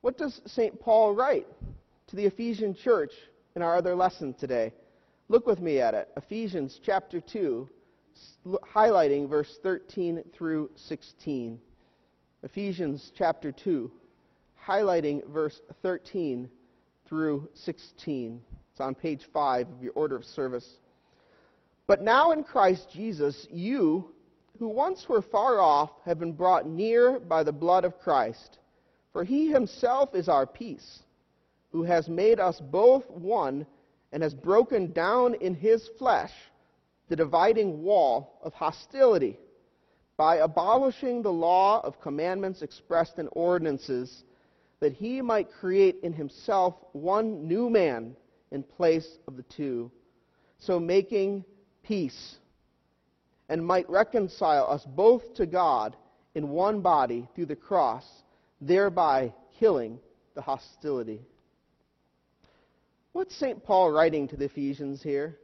What 0.00 0.18
does 0.18 0.40
St. 0.46 0.78
Paul 0.80 1.14
write 1.14 1.46
to 2.08 2.16
the 2.16 2.26
Ephesian 2.26 2.74
church 2.74 3.12
in 3.56 3.62
our 3.62 3.76
other 3.76 3.94
lesson 3.94 4.34
today? 4.34 4.72
Look 5.28 5.46
with 5.46 5.60
me 5.60 5.80
at 5.80 5.94
it. 5.94 6.08
Ephesians 6.16 6.78
chapter 6.84 7.20
2, 7.20 7.68
highlighting 8.74 9.28
verse 9.28 9.58
13 9.62 10.22
through 10.36 10.70
16. 10.76 11.58
Ephesians 12.42 13.10
chapter 13.16 13.50
2, 13.50 13.90
highlighting 14.66 15.26
verse 15.32 15.58
13 15.82 16.50
through 17.08 17.48
16. 17.54 18.42
It's 18.74 18.80
on 18.80 18.96
page 18.96 19.28
5 19.32 19.68
of 19.68 19.82
your 19.84 19.92
order 19.92 20.16
of 20.16 20.24
service. 20.24 20.68
But 21.86 22.02
now 22.02 22.32
in 22.32 22.42
Christ 22.42 22.88
Jesus, 22.92 23.46
you, 23.48 24.10
who 24.58 24.66
once 24.66 25.08
were 25.08 25.22
far 25.22 25.60
off, 25.60 25.90
have 26.04 26.18
been 26.18 26.32
brought 26.32 26.66
near 26.66 27.20
by 27.20 27.44
the 27.44 27.52
blood 27.52 27.84
of 27.84 28.00
Christ. 28.00 28.58
For 29.12 29.22
he 29.22 29.48
himself 29.48 30.12
is 30.16 30.28
our 30.28 30.44
peace, 30.44 31.04
who 31.70 31.84
has 31.84 32.08
made 32.08 32.40
us 32.40 32.58
both 32.58 33.08
one 33.08 33.64
and 34.10 34.24
has 34.24 34.34
broken 34.34 34.90
down 34.90 35.34
in 35.34 35.54
his 35.54 35.88
flesh 35.96 36.32
the 37.08 37.14
dividing 37.14 37.84
wall 37.84 38.40
of 38.42 38.54
hostility 38.54 39.38
by 40.16 40.38
abolishing 40.38 41.22
the 41.22 41.32
law 41.32 41.80
of 41.84 42.00
commandments 42.00 42.60
expressed 42.60 43.20
in 43.20 43.28
ordinances, 43.30 44.24
that 44.80 44.94
he 44.94 45.22
might 45.22 45.52
create 45.52 45.98
in 46.02 46.12
himself 46.12 46.74
one 46.90 47.46
new 47.46 47.70
man 47.70 48.16
in 48.54 48.62
place 48.62 49.18
of 49.28 49.36
the 49.36 49.42
two, 49.42 49.90
so 50.58 50.80
making 50.80 51.44
peace, 51.82 52.36
and 53.50 53.64
might 53.64 53.88
reconcile 53.90 54.70
us 54.70 54.86
both 54.86 55.34
to 55.34 55.44
God 55.44 55.94
in 56.34 56.48
one 56.48 56.80
body 56.80 57.28
through 57.34 57.46
the 57.46 57.56
cross 57.56 58.04
thereby 58.60 59.34
killing 59.58 59.98
the 60.34 60.40
hostility. 60.40 61.20
What's 63.12 63.36
St. 63.36 63.62
Paul 63.62 63.90
writing 63.90 64.26
to 64.28 64.36
the 64.36 64.46
Ephesians 64.46 65.02
here? 65.02 65.36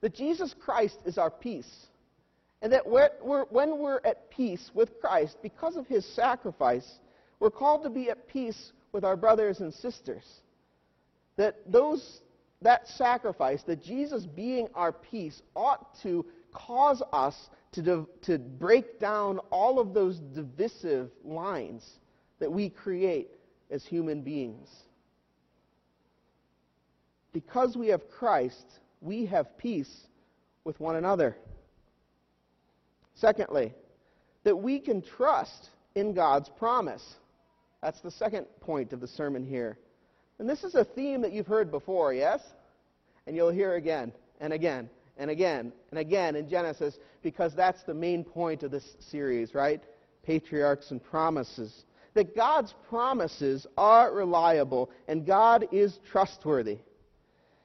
That 0.00 0.14
Jesus 0.14 0.54
Christ 0.58 0.98
is 1.04 1.18
our 1.18 1.30
peace. 1.30 1.86
And 2.62 2.72
that 2.72 2.86
when 2.86 3.78
we're 3.78 4.00
at 4.04 4.30
peace 4.30 4.70
with 4.74 5.00
Christ, 5.00 5.36
because 5.42 5.76
of 5.76 5.86
his 5.86 6.06
sacrifice, 6.14 6.88
we're 7.38 7.50
called 7.50 7.82
to 7.82 7.90
be 7.90 8.10
at 8.10 8.28
peace 8.28 8.72
with 8.92 9.04
our 9.04 9.16
brothers 9.16 9.60
and 9.60 9.72
sisters. 9.72 10.24
That 11.36 11.56
those, 11.66 12.20
that 12.62 12.86
sacrifice, 12.88 13.62
that 13.64 13.82
Jesus 13.82 14.26
being 14.26 14.68
our 14.74 14.92
peace, 14.92 15.42
ought 15.54 16.00
to 16.02 16.26
cause 16.52 17.02
us 17.12 17.48
to, 17.72 18.08
to 18.22 18.38
break 18.38 18.98
down 18.98 19.38
all 19.50 19.78
of 19.78 19.94
those 19.94 20.18
divisive 20.18 21.10
lines 21.24 21.88
that 22.38 22.50
we 22.50 22.68
create 22.68 23.30
as 23.70 23.84
human 23.84 24.22
beings. 24.22 24.68
Because 27.32 27.76
we 27.76 27.88
have 27.88 28.10
Christ, 28.10 28.64
we 29.00 29.26
have 29.26 29.56
peace 29.56 30.06
with 30.64 30.80
one 30.80 30.96
another. 30.96 31.36
Secondly, 33.14 33.72
that 34.44 34.56
we 34.56 34.80
can 34.80 35.02
trust 35.02 35.70
in 35.94 36.12
God's 36.14 36.48
promise. 36.48 37.16
That's 37.82 38.00
the 38.00 38.10
second 38.10 38.46
point 38.60 38.92
of 38.92 39.00
the 39.00 39.06
sermon 39.06 39.44
here. 39.44 39.78
And 40.40 40.48
this 40.48 40.64
is 40.64 40.74
a 40.74 40.84
theme 40.84 41.20
that 41.20 41.32
you've 41.32 41.46
heard 41.46 41.70
before, 41.70 42.14
yes? 42.14 42.40
And 43.26 43.36
you'll 43.36 43.50
hear 43.50 43.74
again 43.74 44.10
and 44.40 44.54
again 44.54 44.88
and 45.18 45.30
again 45.30 45.70
and 45.90 45.98
again 45.98 46.34
in 46.34 46.48
Genesis 46.48 46.98
because 47.22 47.54
that's 47.54 47.82
the 47.82 47.92
main 47.92 48.24
point 48.24 48.62
of 48.62 48.70
this 48.70 48.96
series, 49.00 49.54
right? 49.54 49.82
Patriarchs 50.22 50.92
and 50.92 51.04
promises 51.04 51.84
that 52.14 52.34
God's 52.34 52.74
promises 52.88 53.66
are 53.76 54.14
reliable 54.14 54.90
and 55.08 55.26
God 55.26 55.68
is 55.72 56.00
trustworthy. 56.10 56.78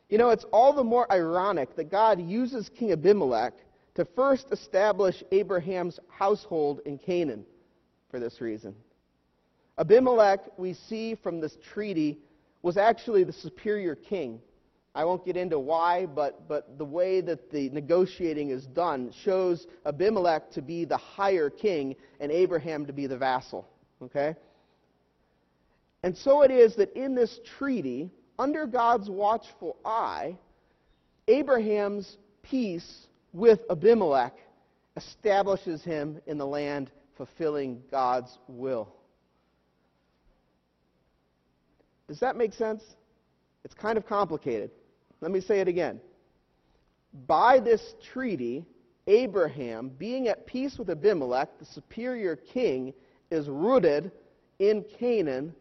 You 0.10 0.18
know, 0.18 0.32
it's 0.32 0.46
all 0.52 0.74
the 0.74 0.84
more 0.84 1.10
ironic 1.10 1.78
that 1.78 1.90
God 1.90 2.22
uses 2.22 2.70
King 2.70 2.92
Abimelech 2.92 3.54
to 3.96 4.04
first 4.04 4.48
establish 4.52 5.24
Abraham's 5.32 5.98
household 6.10 6.82
in 6.86 6.98
Canaan 6.98 7.46
for 8.12 8.20
this 8.20 8.42
reason. 8.42 8.76
Abimelech, 9.78 10.42
we 10.58 10.74
see 10.74 11.16
from 11.16 11.40
this 11.40 11.58
treaty, 11.74 12.20
was 12.66 12.78
actually 12.78 13.24
the 13.24 13.32
superior 13.32 13.94
king. 13.94 14.42
I 14.96 15.06
won't 15.06 15.24
get 15.24 15.38
into 15.38 15.60
why, 15.60 16.08
but, 16.08 16.48
but 16.48 16.80
the 16.80 16.84
way 16.84 17.22
that 17.22 17.52
the 17.52 17.70
negotiating 17.70 18.50
is 18.50 18.66
done 18.66 19.12
shows 19.24 19.68
Abimelech 19.86 20.50
to 20.54 20.64
be 20.64 20.84
the 20.84 20.98
higher 20.98 21.52
king 21.52 21.96
and 22.20 22.32
Abraham 22.32 22.88
to 22.88 22.92
be 22.92 23.06
the 23.06 23.20
vassal. 23.20 23.68
Okay? 24.02 24.36
And 26.02 26.18
so 26.18 26.42
it 26.42 26.50
is 26.50 26.76
that 26.78 26.92
in 26.94 27.14
this 27.14 27.40
treaty, 27.60 28.10
under 28.40 28.66
God's 28.66 29.12
watchful 29.12 29.78
eye, 29.86 30.36
Abraham's 31.28 32.18
peace 32.42 33.06
with 33.32 33.60
Abimelech 33.70 34.34
establishes 34.98 35.84
him 35.84 36.20
in 36.26 36.40
the 36.40 36.48
land 36.48 36.90
fulfilling 37.16 37.84
God's 37.92 38.40
will. 38.48 38.92
Does 42.08 42.20
that 42.20 42.36
make 42.36 42.54
sense? 42.54 42.84
It's 43.64 43.74
kind 43.74 43.98
of 43.98 44.06
complicated. 44.06 44.72
Let 45.22 45.32
me 45.32 45.42
say 45.42 45.60
it 45.60 45.68
again. 45.68 46.00
By 47.28 47.60
this 47.60 47.96
treaty, 48.14 48.66
Abraham, 49.08 49.90
being 49.90 50.28
at 50.28 50.46
peace 50.46 50.78
with 50.78 50.90
Abimelech, 50.90 51.60
the 51.60 51.66
superior 51.66 52.36
king, 52.36 52.94
is 53.32 53.48
rooted 53.48 54.12
in 54.60 54.86
Canaan, 55.00 55.56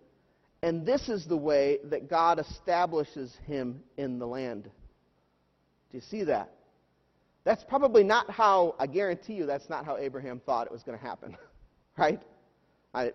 and 0.62 0.85
this 0.85 1.09
is 1.09 1.26
the 1.26 1.37
way 1.37 1.78
that 1.85 2.09
God 2.09 2.38
establishes 2.38 3.35
him 3.46 3.83
in 3.96 4.18
the 4.18 4.26
land. 4.26 4.64
Do 4.64 5.98
you 5.98 6.00
see 6.00 6.24
that? 6.24 6.50
That's 7.44 7.62
probably 7.62 8.02
not 8.02 8.30
how, 8.30 8.74
I 8.78 8.87
guarantee 8.87 9.35
you, 9.35 9.46
that's 9.46 9.68
not 9.68 9.85
how 9.85 9.98
Abraham 9.98 10.40
thought 10.40 10.66
it 10.66 10.72
was 10.72 10.83
going 10.83 10.98
to 10.98 11.04
happen. 11.04 11.37
right? 11.98 12.22
I, 12.94 13.12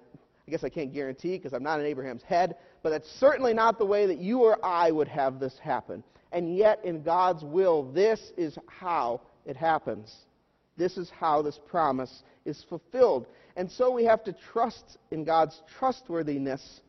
I 0.49 0.51
guess 0.51 0.63
I 0.63 0.69
can't 0.69 0.91
guarantee 0.91 1.37
because 1.37 1.53
I'm 1.53 1.61
not 1.61 1.79
in 1.79 1.85
Abraham's 1.85 2.23
head, 2.23 2.55
but 2.81 2.89
that's 2.89 3.07
certainly 3.19 3.53
not 3.53 3.77
the 3.77 3.85
way 3.85 4.07
that 4.07 4.17
you 4.17 4.39
or 4.39 4.57
I 4.65 4.89
would 4.89 5.07
have 5.07 5.39
this 5.39 5.55
happen. 5.59 6.03
And 6.31 6.57
yet, 6.57 6.83
in 6.83 7.03
God's 7.03 7.43
will, 7.43 7.83
this 7.91 8.31
is 8.35 8.57
how 8.65 9.21
it 9.45 9.55
happens. 9.55 10.11
This 10.75 10.97
is 10.97 11.11
how 11.11 11.43
this 11.43 11.59
promise 11.67 12.23
is 12.45 12.65
fulfilled. 12.67 13.27
And 13.57 13.69
so 13.69 13.91
we 13.91 14.05
have 14.05 14.23
to 14.23 14.33
trust 14.51 14.97
in 15.11 15.23
God's 15.23 15.61
trustworthiness 15.77 16.81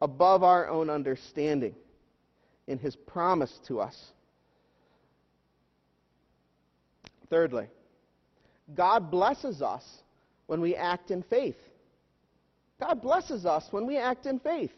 above 0.00 0.44
our 0.44 0.68
own 0.68 0.88
understanding 0.88 1.74
in 2.68 2.78
his 2.78 2.94
promise 2.94 3.58
to 3.66 3.80
us. 3.80 3.96
Thirdly, 7.28 7.66
God 8.76 9.10
blesses 9.10 9.60
us 9.60 9.82
when 10.46 10.60
we 10.60 10.76
act 10.76 11.10
in 11.10 11.24
faith. 11.24 11.56
God 12.80 13.02
blesses 13.02 13.44
us 13.44 13.66
when 13.70 13.86
we 13.86 13.96
act 13.96 14.26
in 14.26 14.38
faith. 14.38 14.72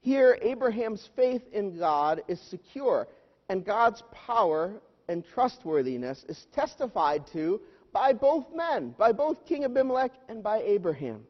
Here, 0.00 0.36
Abraham's 0.42 1.08
faith 1.14 1.42
in 1.52 1.78
God 1.78 2.22
is 2.26 2.40
secure, 2.40 3.06
and 3.48 3.64
God's 3.64 4.02
power 4.10 4.80
and 5.08 5.24
trustworthiness 5.24 6.24
is 6.28 6.46
testified 6.52 7.26
to 7.32 7.60
by 7.92 8.12
both 8.12 8.46
men, 8.54 8.94
by 8.98 9.12
both 9.12 9.46
King 9.46 9.64
Abimelech 9.64 10.12
and 10.28 10.42
by 10.42 10.62
Abraham. 10.62 11.24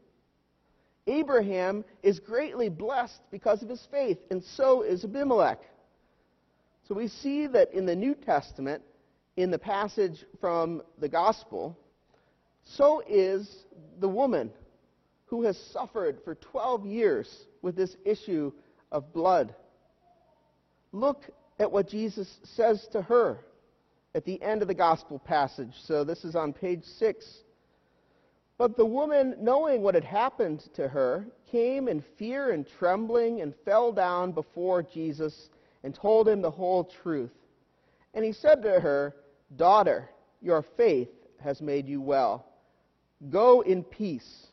Abraham 1.06 1.84
is 2.02 2.20
greatly 2.20 2.68
blessed 2.68 3.20
because 3.30 3.62
of 3.62 3.68
his 3.68 3.86
faith, 3.90 4.18
and 4.30 4.42
so 4.42 4.82
is 4.82 5.04
Abimelech. 5.04 5.60
So 6.88 6.94
we 6.94 7.08
see 7.08 7.46
that 7.48 7.74
in 7.74 7.84
the 7.84 7.96
New 7.96 8.14
Testament, 8.14 8.82
in 9.36 9.50
the 9.50 9.58
passage 9.58 10.24
from 10.40 10.82
the 10.98 11.08
Gospel, 11.08 11.76
so 12.64 13.02
is 13.06 13.64
the 13.98 14.08
woman 14.08 14.50
who 15.32 15.44
has 15.44 15.56
suffered 15.72 16.18
for 16.24 16.34
12 16.34 16.84
years 16.84 17.46
with 17.62 17.74
this 17.74 17.96
issue 18.04 18.52
of 18.90 19.14
blood. 19.14 19.54
Look 20.92 21.22
at 21.58 21.72
what 21.72 21.88
Jesus 21.88 22.38
says 22.42 22.86
to 22.92 23.00
her 23.00 23.38
at 24.14 24.26
the 24.26 24.42
end 24.42 24.60
of 24.60 24.68
the 24.68 24.74
Gospel 24.74 25.18
passage. 25.18 25.72
So 25.84 26.04
this 26.04 26.26
is 26.26 26.36
on 26.36 26.52
page 26.52 26.84
6. 26.84 27.24
But 28.58 28.76
the 28.76 28.84
woman, 28.84 29.36
knowing 29.40 29.80
what 29.80 29.94
had 29.94 30.04
happened 30.04 30.68
to 30.74 30.86
her, 30.86 31.24
came 31.50 31.88
in 31.88 32.04
fear 32.18 32.50
and 32.50 32.66
trembling 32.78 33.40
and 33.40 33.54
fell 33.64 33.90
down 33.90 34.32
before 34.32 34.82
Jesus 34.82 35.48
and 35.82 35.94
told 35.94 36.28
him 36.28 36.42
the 36.42 36.50
whole 36.50 36.84
truth. 37.02 37.32
And 38.12 38.22
he 38.22 38.32
said 38.32 38.62
to 38.64 38.80
her, 38.80 39.16
Daughter, 39.56 40.10
your 40.42 40.60
faith 40.76 41.08
has 41.42 41.62
made 41.62 41.88
you 41.88 42.02
well. 42.02 42.44
Go 43.30 43.62
in 43.62 43.82
peace 43.82 44.48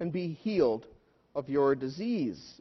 and 0.00 0.12
be 0.12 0.28
healed 0.28 0.86
of 1.34 1.48
your 1.48 1.74
disease. 1.74 2.60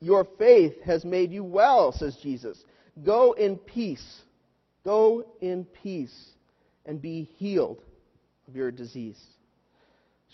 Your 0.00 0.26
faith 0.38 0.80
has 0.84 1.04
made 1.04 1.32
you 1.32 1.44
well, 1.44 1.92
says 1.92 2.16
Jesus. 2.22 2.64
Go 3.04 3.32
in 3.32 3.56
peace. 3.56 4.22
Go 4.84 5.26
in 5.40 5.64
peace 5.64 6.30
and 6.86 7.02
be 7.02 7.28
healed 7.36 7.82
of 8.46 8.56
your 8.56 8.70
disease. 8.70 9.20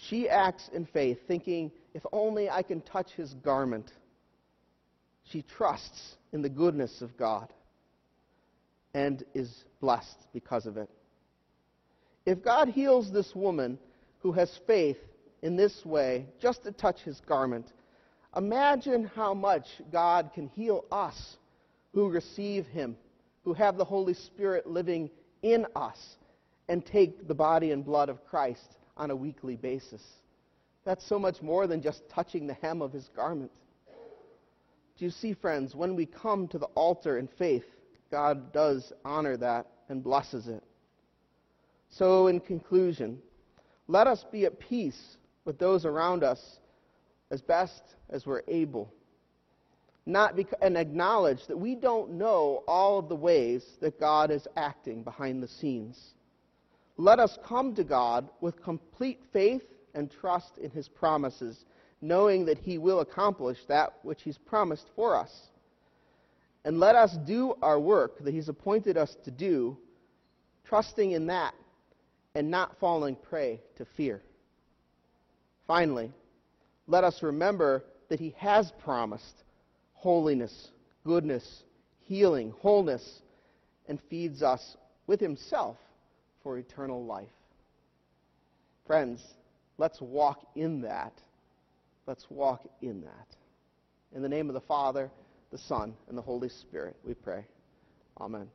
She 0.08 0.28
acts 0.28 0.68
in 0.72 0.86
faith, 0.86 1.18
thinking, 1.26 1.72
if 1.94 2.02
only 2.12 2.50
I 2.50 2.62
can 2.62 2.80
touch 2.82 3.10
his 3.16 3.32
garment. 3.34 3.90
She 5.30 5.42
trusts 5.56 6.16
in 6.32 6.42
the 6.42 6.48
goodness 6.48 7.00
of 7.00 7.16
God 7.16 7.52
and 8.92 9.24
is 9.34 9.50
blessed 9.80 10.18
because 10.32 10.66
of 10.66 10.76
it. 10.76 10.90
If 12.26 12.42
God 12.42 12.68
heals 12.68 13.10
this 13.12 13.34
woman 13.34 13.78
who 14.20 14.32
has 14.32 14.50
faith 14.66 14.98
in 15.44 15.56
this 15.56 15.84
way, 15.84 16.26
just 16.40 16.62
to 16.62 16.72
touch 16.72 17.00
his 17.00 17.20
garment, 17.20 17.70
imagine 18.34 19.04
how 19.14 19.34
much 19.34 19.66
God 19.92 20.30
can 20.34 20.48
heal 20.48 20.86
us 20.90 21.36
who 21.92 22.08
receive 22.08 22.64
him, 22.66 22.96
who 23.44 23.52
have 23.52 23.76
the 23.76 23.84
Holy 23.84 24.14
Spirit 24.14 24.66
living 24.66 25.10
in 25.42 25.66
us, 25.76 26.16
and 26.66 26.84
take 26.84 27.28
the 27.28 27.34
body 27.34 27.72
and 27.72 27.84
blood 27.84 28.08
of 28.08 28.24
Christ 28.24 28.78
on 28.96 29.10
a 29.10 29.16
weekly 29.16 29.54
basis. 29.54 30.02
That's 30.86 31.06
so 31.06 31.18
much 31.18 31.42
more 31.42 31.66
than 31.66 31.82
just 31.82 32.08
touching 32.08 32.46
the 32.46 32.54
hem 32.54 32.80
of 32.80 32.94
his 32.94 33.10
garment. 33.14 33.52
Do 34.96 35.04
you 35.04 35.10
see, 35.10 35.34
friends, 35.34 35.74
when 35.74 35.94
we 35.94 36.06
come 36.06 36.48
to 36.48 36.58
the 36.58 36.68
altar 36.68 37.18
in 37.18 37.28
faith, 37.28 37.66
God 38.10 38.50
does 38.54 38.94
honor 39.04 39.36
that 39.36 39.66
and 39.90 40.02
blesses 40.02 40.48
it. 40.48 40.62
So, 41.90 42.28
in 42.28 42.40
conclusion, 42.40 43.18
let 43.88 44.06
us 44.06 44.24
be 44.32 44.46
at 44.46 44.58
peace 44.58 45.18
with 45.44 45.58
those 45.58 45.84
around 45.84 46.24
us 46.24 46.58
as 47.30 47.42
best 47.42 47.82
as 48.10 48.26
we're 48.26 48.42
able. 48.48 48.92
Not 50.06 50.36
bec- 50.36 50.54
and 50.60 50.76
acknowledge 50.76 51.46
that 51.46 51.58
we 51.58 51.74
don't 51.74 52.12
know 52.12 52.62
all 52.68 52.98
of 52.98 53.08
the 53.08 53.16
ways 53.16 53.64
that 53.80 53.98
God 53.98 54.30
is 54.30 54.46
acting 54.56 55.02
behind 55.02 55.42
the 55.42 55.48
scenes. 55.48 56.14
Let 56.96 57.18
us 57.18 57.38
come 57.44 57.74
to 57.74 57.84
God 57.84 58.28
with 58.40 58.62
complete 58.62 59.20
faith 59.32 59.64
and 59.94 60.10
trust 60.10 60.58
in 60.58 60.70
His 60.70 60.88
promises, 60.88 61.64
knowing 62.00 62.44
that 62.46 62.58
He 62.58 62.78
will 62.78 63.00
accomplish 63.00 63.58
that 63.68 63.94
which 64.02 64.22
He's 64.22 64.38
promised 64.38 64.88
for 64.94 65.16
us. 65.16 65.48
And 66.64 66.78
let 66.78 66.96
us 66.96 67.16
do 67.26 67.54
our 67.62 67.80
work 67.80 68.22
that 68.24 68.34
He's 68.34 68.48
appointed 68.48 68.96
us 68.96 69.16
to 69.24 69.30
do, 69.30 69.76
trusting 70.64 71.12
in 71.12 71.26
that 71.26 71.54
and 72.34 72.50
not 72.50 72.78
falling 72.78 73.16
prey 73.16 73.60
to 73.76 73.86
fear. 73.96 74.22
Finally, 75.66 76.12
let 76.86 77.04
us 77.04 77.22
remember 77.22 77.84
that 78.08 78.20
He 78.20 78.34
has 78.38 78.72
promised 78.82 79.44
holiness, 79.94 80.70
goodness, 81.04 81.64
healing, 82.00 82.52
wholeness, 82.60 83.22
and 83.88 83.98
feeds 84.10 84.42
us 84.42 84.76
with 85.06 85.20
Himself 85.20 85.76
for 86.42 86.58
eternal 86.58 87.04
life. 87.04 87.28
Friends, 88.86 89.22
let's 89.78 90.00
walk 90.00 90.46
in 90.54 90.82
that. 90.82 91.12
Let's 92.06 92.26
walk 92.28 92.68
in 92.82 93.00
that. 93.00 93.28
In 94.14 94.22
the 94.22 94.28
name 94.28 94.48
of 94.48 94.54
the 94.54 94.60
Father, 94.60 95.10
the 95.50 95.58
Son, 95.58 95.94
and 96.08 96.18
the 96.18 96.22
Holy 96.22 96.50
Spirit, 96.50 96.96
we 97.04 97.14
pray. 97.14 97.46
Amen. 98.20 98.48